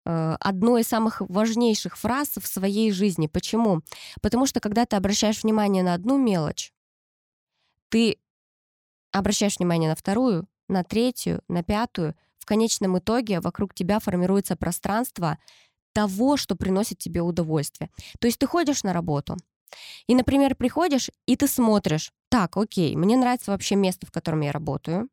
одной 0.04 0.82
из 0.82 0.88
самых 0.88 1.20
важнейших 1.20 1.96
фраз 1.96 2.32
в 2.36 2.46
своей 2.46 2.90
жизни. 2.92 3.26
Почему? 3.26 3.82
Потому 4.20 4.46
что 4.46 4.60
когда 4.60 4.84
ты 4.84 4.96
обращаешь 4.96 5.42
внимание 5.42 5.82
на 5.82 5.94
одну 5.94 6.18
мелочь, 6.18 6.72
ты 7.88 8.18
обращаешь 9.12 9.58
внимание 9.58 9.90
на 9.90 9.96
вторую, 9.96 10.48
на 10.68 10.82
третью, 10.84 11.42
на 11.48 11.62
пятую. 11.62 12.14
В 12.38 12.46
конечном 12.46 12.98
итоге 12.98 13.40
вокруг 13.40 13.74
тебя 13.74 14.00
формируется 14.00 14.56
пространство 14.56 15.38
того, 15.92 16.36
что 16.36 16.56
приносит 16.56 16.98
тебе 16.98 17.20
удовольствие. 17.20 17.90
То 18.18 18.26
есть 18.26 18.38
ты 18.38 18.46
ходишь 18.46 18.82
на 18.82 18.92
работу, 18.92 19.36
и, 20.06 20.14
например, 20.14 20.54
приходишь, 20.54 21.10
и 21.26 21.36
ты 21.36 21.46
смотришь, 21.46 22.12
так, 22.28 22.56
окей, 22.56 22.96
мне 22.96 23.16
нравится 23.16 23.50
вообще 23.50 23.76
место, 23.76 24.06
в 24.06 24.10
котором 24.10 24.40
я 24.40 24.52
работаю, 24.52 25.08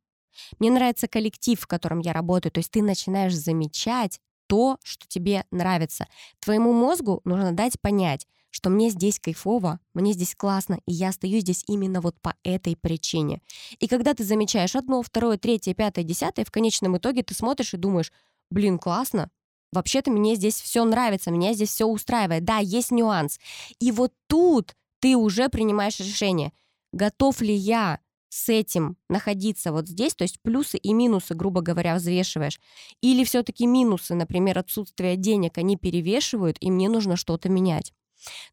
мне 0.60 0.71
нравится 0.71 1.08
коллектив, 1.08 1.60
в 1.60 1.67
котором 1.67 1.99
я 1.99 2.13
работаю. 2.13 2.52
То 2.52 2.60
есть 2.60 2.71
ты 2.71 2.82
начинаешь 2.82 3.36
замечать 3.36 4.19
то, 4.49 4.79
что 4.83 5.07
тебе 5.07 5.45
нравится. 5.51 6.07
Твоему 6.39 6.73
мозгу 6.73 7.21
нужно 7.23 7.51
дать 7.51 7.79
понять, 7.79 8.25
что 8.49 8.71
мне 8.71 8.89
здесь 8.89 9.19
кайфово, 9.19 9.79
мне 9.93 10.12
здесь 10.13 10.33
классно, 10.33 10.79
и 10.88 10.91
я 10.91 11.09
остаюсь 11.09 11.43
здесь 11.43 11.63
именно 11.67 12.01
вот 12.01 12.19
по 12.19 12.33
этой 12.43 12.75
причине. 12.75 13.43
И 13.79 13.88
когда 13.88 14.15
ты 14.15 14.23
замечаешь 14.23 14.75
одно, 14.75 15.03
второе, 15.03 15.38
третье, 15.38 15.75
пятое, 15.75 16.03
десятое, 16.03 16.45
в 16.45 16.51
конечном 16.51 16.97
итоге 16.97 17.21
ты 17.21 17.35
смотришь 17.35 17.75
и 17.75 17.77
думаешь, 17.77 18.12
блин, 18.49 18.79
классно, 18.79 19.29
вообще-то 19.71 20.09
мне 20.09 20.33
здесь 20.33 20.59
все 20.59 20.83
нравится, 20.83 21.29
меня 21.29 21.53
здесь 21.53 21.69
все 21.69 21.85
устраивает. 21.85 22.43
Да, 22.43 22.57
есть 22.57 22.89
нюанс. 22.89 23.39
И 23.79 23.91
вот 23.91 24.13
тут 24.25 24.75
ты 24.99 25.15
уже 25.15 25.49
принимаешь 25.49 25.99
решение, 25.99 26.53
готов 26.91 27.41
ли 27.41 27.53
я 27.53 27.99
с 28.29 28.49
этим 28.49 28.97
находиться 29.09 29.71
вот 29.71 29.87
здесь, 29.87 30.15
то 30.15 30.23
есть 30.23 30.39
плюсы 30.41 30.77
и 30.77 30.93
минусы, 30.93 31.35
грубо 31.35 31.61
говоря, 31.61 31.95
взвешиваешь, 31.95 32.59
или 33.01 33.23
все-таки 33.23 33.65
минусы, 33.65 34.15
например, 34.15 34.59
отсутствие 34.59 35.17
денег, 35.17 35.57
они 35.57 35.77
перевешивают, 35.77 36.57
и 36.59 36.71
мне 36.71 36.89
нужно 36.89 37.15
что-то 37.15 37.49
менять. 37.49 37.93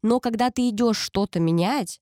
Но 0.02 0.20
когда 0.20 0.50
ты 0.50 0.68
идешь 0.68 0.98
что-то 0.98 1.40
менять, 1.40 2.00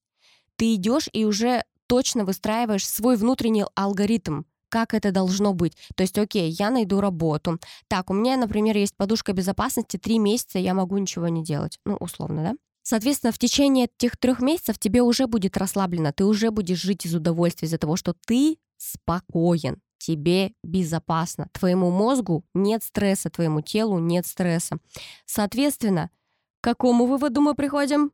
ты 0.57 0.75
идешь 0.75 1.09
и 1.13 1.25
уже 1.25 1.65
точно 1.87 2.25
выстраиваешь 2.25 2.87
свой 2.87 3.17
внутренний 3.17 3.65
алгоритм, 3.75 4.43
как 4.69 4.95
это 4.95 5.13
должно 5.13 5.55
быть. 5.55 5.77
То 5.97 6.03
есть, 6.03 6.19
окей, 6.19 6.51
я 6.51 6.71
найду 6.71 7.01
работу. 7.01 7.59
Так, 7.89 8.11
у 8.11 8.15
меня, 8.15 8.37
например, 8.37 8.77
есть 8.77 8.97
подушка 8.97 9.33
безопасности, 9.33 9.97
три 9.99 10.19
месяца 10.19 10.59
я 10.59 10.75
могу 10.75 10.99
ничего 10.99 11.29
не 11.29 11.45
делать. 11.45 11.79
Ну, 11.85 11.97
условно, 11.97 12.43
да? 12.43 12.55
Соответственно, 12.85 13.33
в 13.33 13.39
течение 13.39 13.87
этих 13.87 14.19
трех 14.19 14.41
месяцев 14.41 14.79
тебе 14.79 15.01
уже 15.01 15.27
будет 15.27 15.57
расслаблено, 15.57 16.13
ты 16.13 16.27
уже 16.27 16.51
будешь 16.51 16.83
жить 16.83 17.07
из 17.07 17.15
удовольствия 17.15 17.67
из-за 17.67 17.79
того, 17.79 17.97
что 17.97 18.15
ты 18.27 18.59
спокоен, 18.77 19.81
тебе 19.97 20.53
безопасно, 20.63 21.49
твоему 21.53 21.91
мозгу 21.91 22.45
нет 22.53 22.85
стресса, 22.85 23.31
твоему 23.31 23.63
телу 23.63 23.99
нет 23.99 24.27
стресса. 24.27 24.77
Соответственно, 25.25 26.11
к 26.61 26.65
какому 26.65 27.07
выводу 27.07 27.41
мы 27.41 27.55
приходим? 27.55 28.13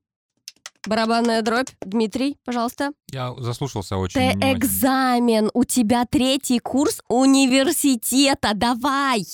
Барабанная 0.86 1.42
дробь. 1.42 1.70
Дмитрий, 1.84 2.38
пожалуйста. 2.44 2.92
Я 3.10 3.34
заслушался 3.38 3.96
очень 3.96 4.14
Ты 4.14 4.52
экзамен. 4.52 5.50
У 5.52 5.64
тебя 5.64 6.06
третий 6.06 6.58
курс 6.60 7.02
университета. 7.08 8.52
Давай! 8.54 9.24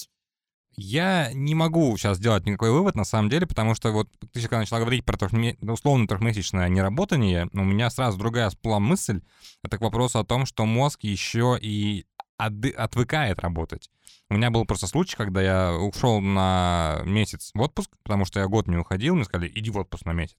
Я 0.76 1.30
не 1.32 1.54
могу 1.54 1.96
сейчас 1.96 2.18
сделать 2.18 2.44
никакой 2.44 2.70
вывод, 2.70 2.96
на 2.96 3.04
самом 3.04 3.30
деле, 3.30 3.46
потому 3.46 3.74
что 3.74 3.92
вот 3.92 4.10
ты 4.32 4.42
когда 4.42 4.58
начала 4.58 4.80
говорить 4.80 5.06
про 5.06 5.16
трехме... 5.16 5.56
условно 5.62 6.06
трехмесячное 6.06 6.68
неработание, 6.68 7.48
у 7.54 7.64
меня 7.64 7.88
сразу 7.88 8.18
другая 8.18 8.50
всплыла 8.50 8.78
мысль. 8.78 9.22
Это 9.62 9.78
к 9.78 9.80
вопросу 9.80 10.18
о 10.18 10.24
том, 10.24 10.44
что 10.44 10.66
мозг 10.66 11.02
еще 11.02 11.58
и 11.60 12.04
от... 12.36 12.52
отвыкает 12.76 13.38
работать. 13.40 13.90
У 14.28 14.34
меня 14.34 14.50
был 14.50 14.66
просто 14.66 14.86
случай, 14.88 15.16
когда 15.16 15.40
я 15.40 15.72
ушел 15.72 16.20
на 16.20 17.00
месяц 17.04 17.52
в 17.54 17.60
отпуск, 17.60 17.92
потому 18.02 18.24
что 18.24 18.40
я 18.40 18.48
год 18.48 18.66
не 18.66 18.76
уходил, 18.76 19.14
мне 19.14 19.24
сказали, 19.24 19.50
иди 19.54 19.70
в 19.70 19.78
отпуск 19.78 20.04
на 20.04 20.12
месяц. 20.12 20.36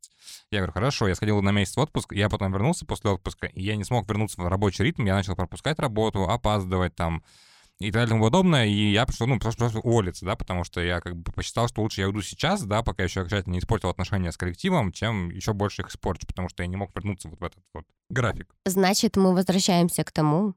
Я 0.52 0.60
говорю, 0.60 0.74
хорошо, 0.74 1.08
я 1.08 1.16
сходил 1.16 1.42
на 1.42 1.52
месяц 1.52 1.78
в 1.78 1.80
отпуск, 1.80 2.12
я 2.12 2.28
потом 2.28 2.52
вернулся 2.52 2.86
после 2.86 3.12
отпуска, 3.12 3.48
и 3.48 3.64
я 3.64 3.78
не 3.78 3.86
смог 3.86 4.08
вернуться 4.08 4.42
в 4.42 4.48
рабочий 4.48 4.84
ритм, 4.84 5.06
я 5.06 5.16
начал 5.16 5.36
пропускать 5.36 5.80
работу, 5.80 6.30
опаздывать 6.30 6.96
там, 6.96 7.24
и 7.80 7.92
так 7.92 7.94
далее 7.94 8.08
и 8.08 8.10
тому 8.10 8.24
подобное. 8.24 8.66
И 8.66 8.92
я 8.92 9.06
пришел, 9.06 9.28
ну, 9.28 9.40
просто, 9.40 9.60
просто 9.60 9.80
уволиться, 9.80 10.26
да, 10.26 10.36
потому 10.36 10.64
что 10.64 10.82
я 10.82 11.00
как 11.00 11.16
бы 11.16 11.32
посчитал, 11.32 11.68
что 11.68 11.82
лучше 11.82 12.02
я 12.02 12.08
уйду 12.08 12.22
сейчас, 12.22 12.64
да, 12.64 12.82
пока 12.84 13.04
еще 13.04 13.22
окончательно 13.22 13.54
не 13.54 13.60
испортил 13.60 13.90
отношения 13.90 14.32
с 14.32 14.38
коллективом, 14.38 14.92
чем 14.92 15.30
еще 15.30 15.54
больше 15.54 15.84
их 15.84 15.90
испорчу, 15.90 16.26
потому 16.28 16.50
что 16.50 16.64
я 16.64 16.68
не 16.68 16.76
мог 16.76 16.96
вернуться 16.96 17.30
вот 17.30 17.40
в 17.40 17.44
этот 17.44 17.64
вот 17.74 17.86
график. 18.10 18.56
Значит, 18.66 19.16
мы 19.16 19.34
возвращаемся 19.34 20.04
к 20.04 20.12
тому, 20.12 20.56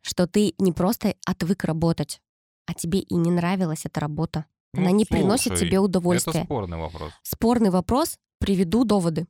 что 0.00 0.26
ты 0.26 0.54
не 0.58 0.72
просто 0.72 1.14
отвык 1.26 1.64
работать, 1.64 2.20
а 2.66 2.74
тебе 2.74 3.00
и 3.00 3.14
не 3.14 3.30
нравилась 3.30 3.84
эта 3.84 4.00
работа. 4.00 4.46
Она 4.74 4.90
ну, 4.90 4.96
не 4.96 5.04
слушай, 5.04 5.20
приносит 5.20 5.56
тебе 5.56 5.78
удовольствия. 5.78 6.32
Это 6.32 6.44
спорный 6.44 6.78
вопрос. 6.78 7.12
Спорный 7.22 7.70
вопрос. 7.70 8.18
Приведу 8.38 8.84
доводы. 8.84 9.26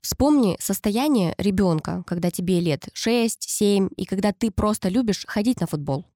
Вспомни 0.00 0.56
состояние 0.60 1.34
ребенка, 1.38 2.04
когда 2.06 2.30
тебе 2.30 2.60
лет 2.60 2.88
6-7, 2.94 3.92
и 3.96 4.04
когда 4.04 4.32
ты 4.32 4.50
просто 4.50 4.88
любишь 4.88 5.24
ходить 5.26 5.60
на 5.60 5.66
футбол. 5.66 6.06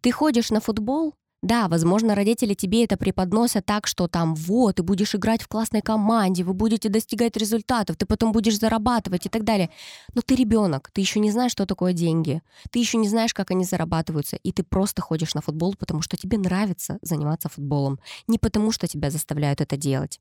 Ты 0.00 0.10
ходишь 0.12 0.50
на 0.50 0.60
футбол, 0.60 1.14
да, 1.42 1.68
возможно, 1.68 2.14
родители 2.14 2.52
тебе 2.52 2.84
это 2.84 2.98
преподносят 2.98 3.64
так, 3.64 3.86
что 3.86 4.08
там 4.08 4.34
вот, 4.34 4.76
ты 4.76 4.82
будешь 4.82 5.14
играть 5.14 5.42
в 5.42 5.48
классной 5.48 5.80
команде, 5.80 6.44
вы 6.44 6.52
будете 6.52 6.90
достигать 6.90 7.34
результатов, 7.38 7.96
ты 7.96 8.04
потом 8.04 8.32
будешь 8.32 8.58
зарабатывать 8.58 9.24
и 9.24 9.30
так 9.30 9.44
далее. 9.44 9.70
Но 10.14 10.20
ты 10.20 10.34
ребенок, 10.34 10.90
ты 10.92 11.00
еще 11.00 11.18
не 11.18 11.30
знаешь, 11.30 11.52
что 11.52 11.64
такое 11.64 11.94
деньги, 11.94 12.42
ты 12.70 12.78
еще 12.78 12.98
не 12.98 13.08
знаешь, 13.08 13.32
как 13.32 13.50
они 13.52 13.64
зарабатываются, 13.64 14.36
и 14.36 14.52
ты 14.52 14.62
просто 14.62 15.00
ходишь 15.00 15.34
на 15.34 15.40
футбол, 15.40 15.74
потому 15.78 16.02
что 16.02 16.18
тебе 16.18 16.36
нравится 16.36 16.98
заниматься 17.00 17.48
футболом, 17.48 18.00
не 18.26 18.38
потому 18.38 18.70
что 18.70 18.86
тебя 18.86 19.10
заставляют 19.10 19.62
это 19.62 19.78
делать. 19.78 20.20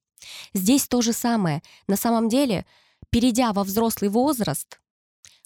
Здесь 0.54 0.88
то 0.88 1.02
же 1.02 1.12
самое. 1.12 1.62
На 1.88 1.98
самом 1.98 2.30
деле, 2.30 2.66
перейдя 3.10 3.52
во 3.52 3.66
взрослый 3.66 4.10
возраст, 4.10 4.80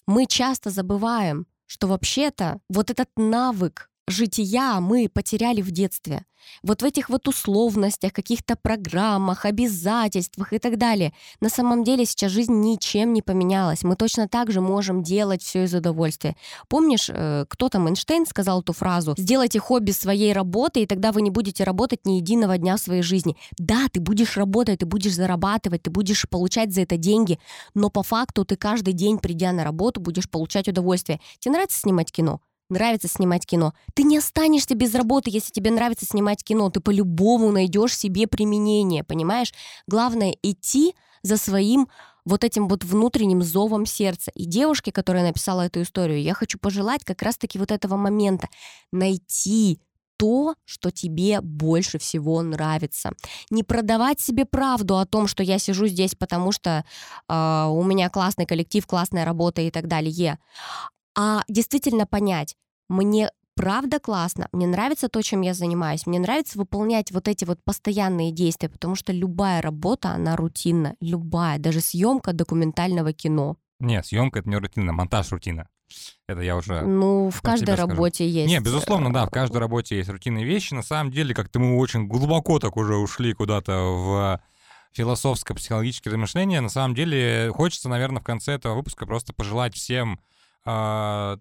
мы 0.06 0.26
часто 0.26 0.70
забываем, 0.70 1.46
что 1.66 1.88
вообще-то 1.88 2.60
вот 2.68 2.90
этот 2.90 3.08
навык 3.16 3.90
жития 4.06 4.80
мы 4.80 5.08
потеряли 5.08 5.60
в 5.60 5.70
детстве. 5.70 6.24
Вот 6.62 6.82
в 6.82 6.84
этих 6.84 7.08
вот 7.08 7.26
условностях, 7.28 8.12
каких-то 8.12 8.56
программах, 8.56 9.44
обязательствах 9.44 10.52
и 10.52 10.58
так 10.58 10.78
далее. 10.78 11.12
На 11.40 11.48
самом 11.48 11.84
деле 11.84 12.04
сейчас 12.04 12.32
жизнь 12.32 12.52
ничем 12.52 13.12
не 13.12 13.22
поменялась. 13.22 13.82
Мы 13.82 13.96
точно 13.96 14.28
так 14.28 14.50
же 14.50 14.60
можем 14.60 15.02
делать 15.02 15.42
все 15.42 15.64
из 15.64 15.74
удовольствия. 15.74 16.36
Помнишь, 16.68 17.10
э, 17.12 17.46
кто 17.48 17.68
там, 17.68 17.88
Эйнштейн 17.88 18.26
сказал 18.26 18.60
эту 18.60 18.72
фразу? 18.72 19.14
«Сделайте 19.16 19.58
хобби 19.58 19.90
своей 19.92 20.32
работы, 20.32 20.82
и 20.82 20.86
тогда 20.86 21.12
вы 21.12 21.22
не 21.22 21.30
будете 21.30 21.64
работать 21.64 22.04
ни 22.04 22.14
единого 22.14 22.58
дня 22.58 22.76
в 22.76 22.80
своей 22.80 23.02
жизни». 23.02 23.36
Да, 23.58 23.86
ты 23.90 24.00
будешь 24.00 24.36
работать, 24.36 24.80
ты 24.80 24.86
будешь 24.86 25.14
зарабатывать, 25.14 25.82
ты 25.82 25.90
будешь 25.90 26.28
получать 26.28 26.72
за 26.72 26.82
это 26.82 26.96
деньги, 26.96 27.38
но 27.74 27.90
по 27.90 28.02
факту 28.02 28.44
ты 28.44 28.56
каждый 28.56 28.92
день, 28.92 29.18
придя 29.18 29.52
на 29.52 29.64
работу, 29.64 30.00
будешь 30.00 30.28
получать 30.28 30.68
удовольствие. 30.68 31.20
Тебе 31.38 31.52
нравится 31.52 31.80
снимать 31.80 32.12
кино? 32.12 32.40
Нравится 32.68 33.08
снимать 33.08 33.46
кино. 33.46 33.72
Ты 33.94 34.02
не 34.02 34.18
останешься 34.18 34.74
без 34.74 34.94
работы, 34.94 35.30
если 35.30 35.52
тебе 35.52 35.70
нравится 35.70 36.06
снимать 36.06 36.42
кино. 36.42 36.70
Ты 36.70 36.80
по-любому 36.80 37.50
найдешь 37.50 37.96
себе 37.96 38.26
применение, 38.26 39.04
понимаешь? 39.04 39.52
Главное 39.86 40.36
идти 40.42 40.94
за 41.22 41.36
своим 41.36 41.88
вот 42.24 42.42
этим 42.44 42.68
вот 42.68 42.84
внутренним 42.84 43.42
зовом 43.42 43.86
сердца. 43.86 44.30
И 44.34 44.46
девушке, 44.46 44.92
которая 44.92 45.24
написала 45.24 45.62
эту 45.62 45.82
историю, 45.82 46.22
я 46.22 46.34
хочу 46.34 46.58
пожелать 46.58 47.04
как 47.04 47.22
раз-таки 47.22 47.58
вот 47.58 47.70
этого 47.70 47.96
момента. 47.96 48.48
Найти 48.92 49.80
то, 50.16 50.54
что 50.64 50.90
тебе 50.90 51.40
больше 51.40 51.98
всего 51.98 52.40
нравится. 52.42 53.10
Не 53.50 53.62
продавать 53.62 54.20
себе 54.20 54.44
правду 54.44 54.98
о 54.98 55.06
том, 55.06 55.26
что 55.26 55.42
я 55.42 55.58
сижу 55.58 55.86
здесь, 55.86 56.14
потому 56.14 56.52
что 56.52 56.84
э, 57.28 57.66
у 57.68 57.82
меня 57.82 58.08
классный 58.10 58.46
коллектив, 58.46 58.86
классная 58.86 59.24
работа 59.24 59.60
и 59.62 59.70
так 59.70 59.88
далее, 59.88 60.38
а 61.16 61.42
действительно 61.48 62.06
понять, 62.06 62.56
мне 62.88 63.30
правда 63.54 64.00
классно, 64.00 64.48
мне 64.52 64.66
нравится 64.66 65.08
то, 65.08 65.22
чем 65.22 65.40
я 65.42 65.54
занимаюсь, 65.54 66.06
мне 66.06 66.18
нравится 66.18 66.58
выполнять 66.58 67.12
вот 67.12 67.28
эти 67.28 67.44
вот 67.44 67.62
постоянные 67.64 68.32
действия, 68.32 68.68
потому 68.68 68.94
что 68.96 69.12
любая 69.12 69.62
работа, 69.62 70.10
она 70.10 70.36
рутинна, 70.36 70.96
любая, 71.00 71.58
даже 71.58 71.80
съемка 71.80 72.32
документального 72.32 73.12
кино. 73.12 73.56
Нет, 73.80 74.06
съемка 74.06 74.40
это 74.40 74.48
не 74.48 74.56
рутина, 74.56 74.92
монтаж 74.92 75.30
рутина. 75.30 75.68
Это 76.26 76.40
я 76.40 76.56
уже... 76.56 76.80
Ну, 76.80 77.30
в 77.30 77.42
каждой 77.42 77.74
работе 77.74 78.28
есть. 78.28 78.48
Не, 78.48 78.60
безусловно, 78.60 79.12
да, 79.12 79.26
в 79.26 79.30
каждой 79.30 79.58
работе 79.58 79.96
есть 79.96 80.08
рутинные 80.08 80.44
вещи. 80.44 80.74
На 80.74 80.82
самом 80.82 81.12
деле, 81.12 81.34
как-то 81.34 81.60
мы 81.60 81.76
очень 81.76 82.08
глубоко 82.08 82.58
так 82.58 82.76
уже 82.76 82.96
ушли 82.96 83.34
куда-то 83.34 83.72
в 83.72 84.40
философско-психологические 84.92 86.12
размышления. 86.12 86.60
На 86.60 86.70
самом 86.70 86.94
деле, 86.94 87.50
хочется, 87.52 87.88
наверное, 87.88 88.20
в 88.20 88.24
конце 88.24 88.52
этого 88.52 88.74
выпуска 88.74 89.06
просто 89.06 89.32
пожелать 89.32 89.74
всем 89.74 90.20
э, 90.64 91.36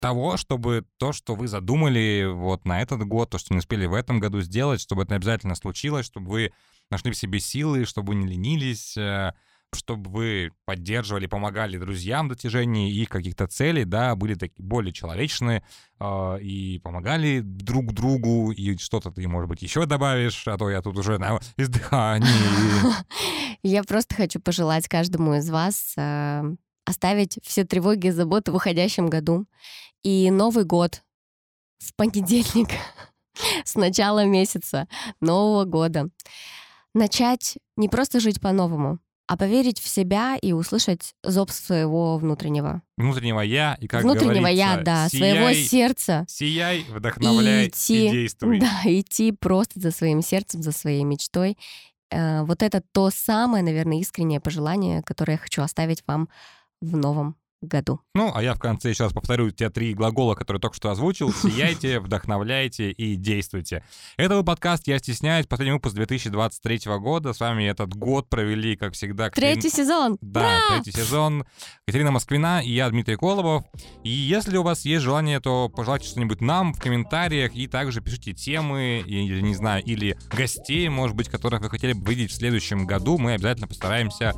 того, 0.00 0.36
чтобы 0.36 0.84
то, 0.98 1.12
что 1.12 1.34
вы 1.34 1.48
задумали 1.48 2.26
вот 2.30 2.64
на 2.64 2.80
этот 2.80 3.04
год, 3.04 3.30
то, 3.30 3.38
что 3.38 3.54
не 3.54 3.58
успели 3.58 3.86
в 3.86 3.94
этом 3.94 4.20
году 4.20 4.40
сделать, 4.40 4.80
чтобы 4.80 5.02
это 5.02 5.14
обязательно 5.14 5.54
случилось, 5.54 6.06
чтобы 6.06 6.30
вы 6.30 6.52
нашли 6.90 7.10
в 7.10 7.16
себе 7.16 7.40
силы, 7.40 7.84
чтобы 7.84 8.12
вы 8.12 8.16
не 8.16 8.26
ленились, 8.26 8.96
э, 8.96 9.32
чтобы 9.74 10.10
вы 10.10 10.52
поддерживали, 10.64 11.26
помогали 11.26 11.78
друзьям 11.78 12.26
в 12.26 12.30
достижении 12.30 12.92
их 12.92 13.08
каких-то 13.08 13.46
целей, 13.46 13.84
да, 13.84 14.14
были 14.14 14.34
такие 14.34 14.64
более 14.64 14.92
человечные 14.92 15.64
э, 15.98 16.40
и 16.40 16.78
помогали 16.78 17.40
друг 17.40 17.92
другу, 17.92 18.52
и 18.52 18.76
что-то 18.76 19.10
ты, 19.10 19.26
может 19.26 19.48
быть, 19.48 19.62
еще 19.62 19.86
добавишь, 19.86 20.46
а 20.46 20.56
то 20.56 20.70
я 20.70 20.82
тут 20.82 20.98
уже 20.98 21.18
на 21.18 21.40
издыхании. 21.56 22.26
Я 23.62 23.82
просто 23.82 24.14
хочу 24.14 24.38
пожелать 24.38 24.86
каждому 24.86 25.34
из 25.34 25.50
вас 25.50 25.94
э, 25.96 26.54
оставить 26.86 27.38
все 27.42 27.64
тревоги 27.64 28.06
и 28.06 28.10
заботы 28.10 28.52
в 28.52 28.54
уходящем 28.54 29.08
году. 29.08 29.46
И 30.02 30.30
Новый 30.30 30.64
год 30.64 31.02
в 31.78 31.94
понедельник 31.94 32.68
с 33.64 33.74
начала 33.74 34.24
месяца 34.24 34.88
Нового 35.20 35.64
года. 35.64 36.08
Начать 36.94 37.58
не 37.76 37.90
просто 37.90 38.20
жить 38.20 38.40
по-новому, 38.40 39.00
а 39.26 39.36
поверить 39.36 39.80
в 39.80 39.88
себя 39.88 40.36
и 40.40 40.52
услышать 40.52 41.14
зоб 41.22 41.50
своего 41.50 42.16
внутреннего. 42.16 42.82
Внутреннего 42.96 43.40
я, 43.40 43.76
и 43.80 43.88
как 43.88 44.02
Внутреннего 44.02 44.46
я, 44.46 44.78
да, 44.78 45.08
сияй, 45.08 45.32
своего 45.32 45.52
сердца. 45.52 46.24
Сияй, 46.28 46.86
вдохновляй 46.88 47.66
и, 47.66 47.68
идти, 47.68 48.06
и 48.06 48.10
действуй. 48.10 48.60
Да, 48.60 48.80
идти 48.84 49.32
просто 49.32 49.80
за 49.80 49.90
своим 49.90 50.22
сердцем, 50.22 50.62
за 50.62 50.72
своей 50.72 51.02
мечтой. 51.02 51.58
Э, 52.10 52.44
вот 52.44 52.62
это 52.62 52.82
то 52.92 53.10
самое, 53.10 53.64
наверное, 53.64 53.98
искреннее 53.98 54.40
пожелание, 54.40 55.02
которое 55.02 55.32
я 55.32 55.38
хочу 55.38 55.62
оставить 55.62 56.04
вам 56.06 56.28
в 56.80 56.96
новом 56.96 57.36
году. 57.62 58.00
Ну, 58.14 58.30
а 58.34 58.42
я 58.42 58.54
в 58.54 58.58
конце 58.58 58.90
еще 58.90 59.04
раз 59.04 59.12
повторю 59.12 59.50
те 59.50 59.70
три 59.70 59.94
глагола, 59.94 60.34
которые 60.34 60.60
только 60.60 60.76
что 60.76 60.90
озвучил. 60.90 61.32
Сияйте, 61.42 62.00
вдохновляйте 62.00 62.90
и 62.90 63.16
действуйте. 63.16 63.82
Это 64.16 64.34
был 64.36 64.44
подкаст 64.44 64.86
«Я 64.86 64.98
стесняюсь», 64.98 65.46
последний 65.46 65.72
выпуск 65.72 65.94
2023 65.94 66.80
года. 66.98 67.32
С 67.32 67.40
вами 67.40 67.64
этот 67.64 67.94
год 67.94 68.28
провели, 68.28 68.76
как 68.76 68.94
всегда... 68.94 69.30
Третий 69.30 69.70
сезон! 69.70 70.18
Да, 70.20 70.40
Ура! 70.40 70.82
третий 70.82 70.98
сезон. 70.98 71.44
Катерина 71.86 72.10
Москвина 72.10 72.62
и 72.62 72.70
я, 72.72 72.88
Дмитрий 72.90 73.16
Колобов. 73.16 73.64
И 74.04 74.10
если 74.10 74.56
у 74.56 74.62
вас 74.62 74.84
есть 74.84 75.02
желание, 75.02 75.40
то 75.40 75.68
пожелайте 75.68 76.08
что-нибудь 76.08 76.40
нам 76.40 76.74
в 76.74 76.80
комментариях 76.80 77.54
и 77.54 77.66
также 77.66 78.00
пишите 78.00 78.32
темы, 78.32 79.02
или, 79.06 79.40
не 79.40 79.54
знаю, 79.54 79.82
или 79.84 80.16
гостей, 80.30 80.88
может 80.88 81.16
быть, 81.16 81.28
которых 81.28 81.62
вы 81.62 81.70
хотели 81.70 81.92
бы 81.94 82.10
видеть 82.10 82.30
в 82.30 82.34
следующем 82.34 82.86
году. 82.86 83.18
Мы 83.18 83.32
обязательно 83.32 83.66
постараемся 83.66 84.34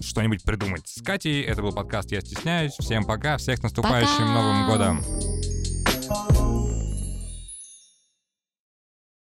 что-нибудь 0.00 0.42
придумать. 0.42 0.86
С 0.86 1.02
Катей 1.02 1.42
это 1.42 1.62
был 1.62 1.72
подкаст 1.72 2.10
«Я 2.12 2.20
стесняюсь». 2.20 2.72
Всем 2.78 3.04
пока, 3.04 3.36
всех 3.36 3.58
с 3.58 3.62
наступающим 3.62 4.08
пока. 4.08 4.32
Новым 4.32 4.66
годом! 4.66 5.39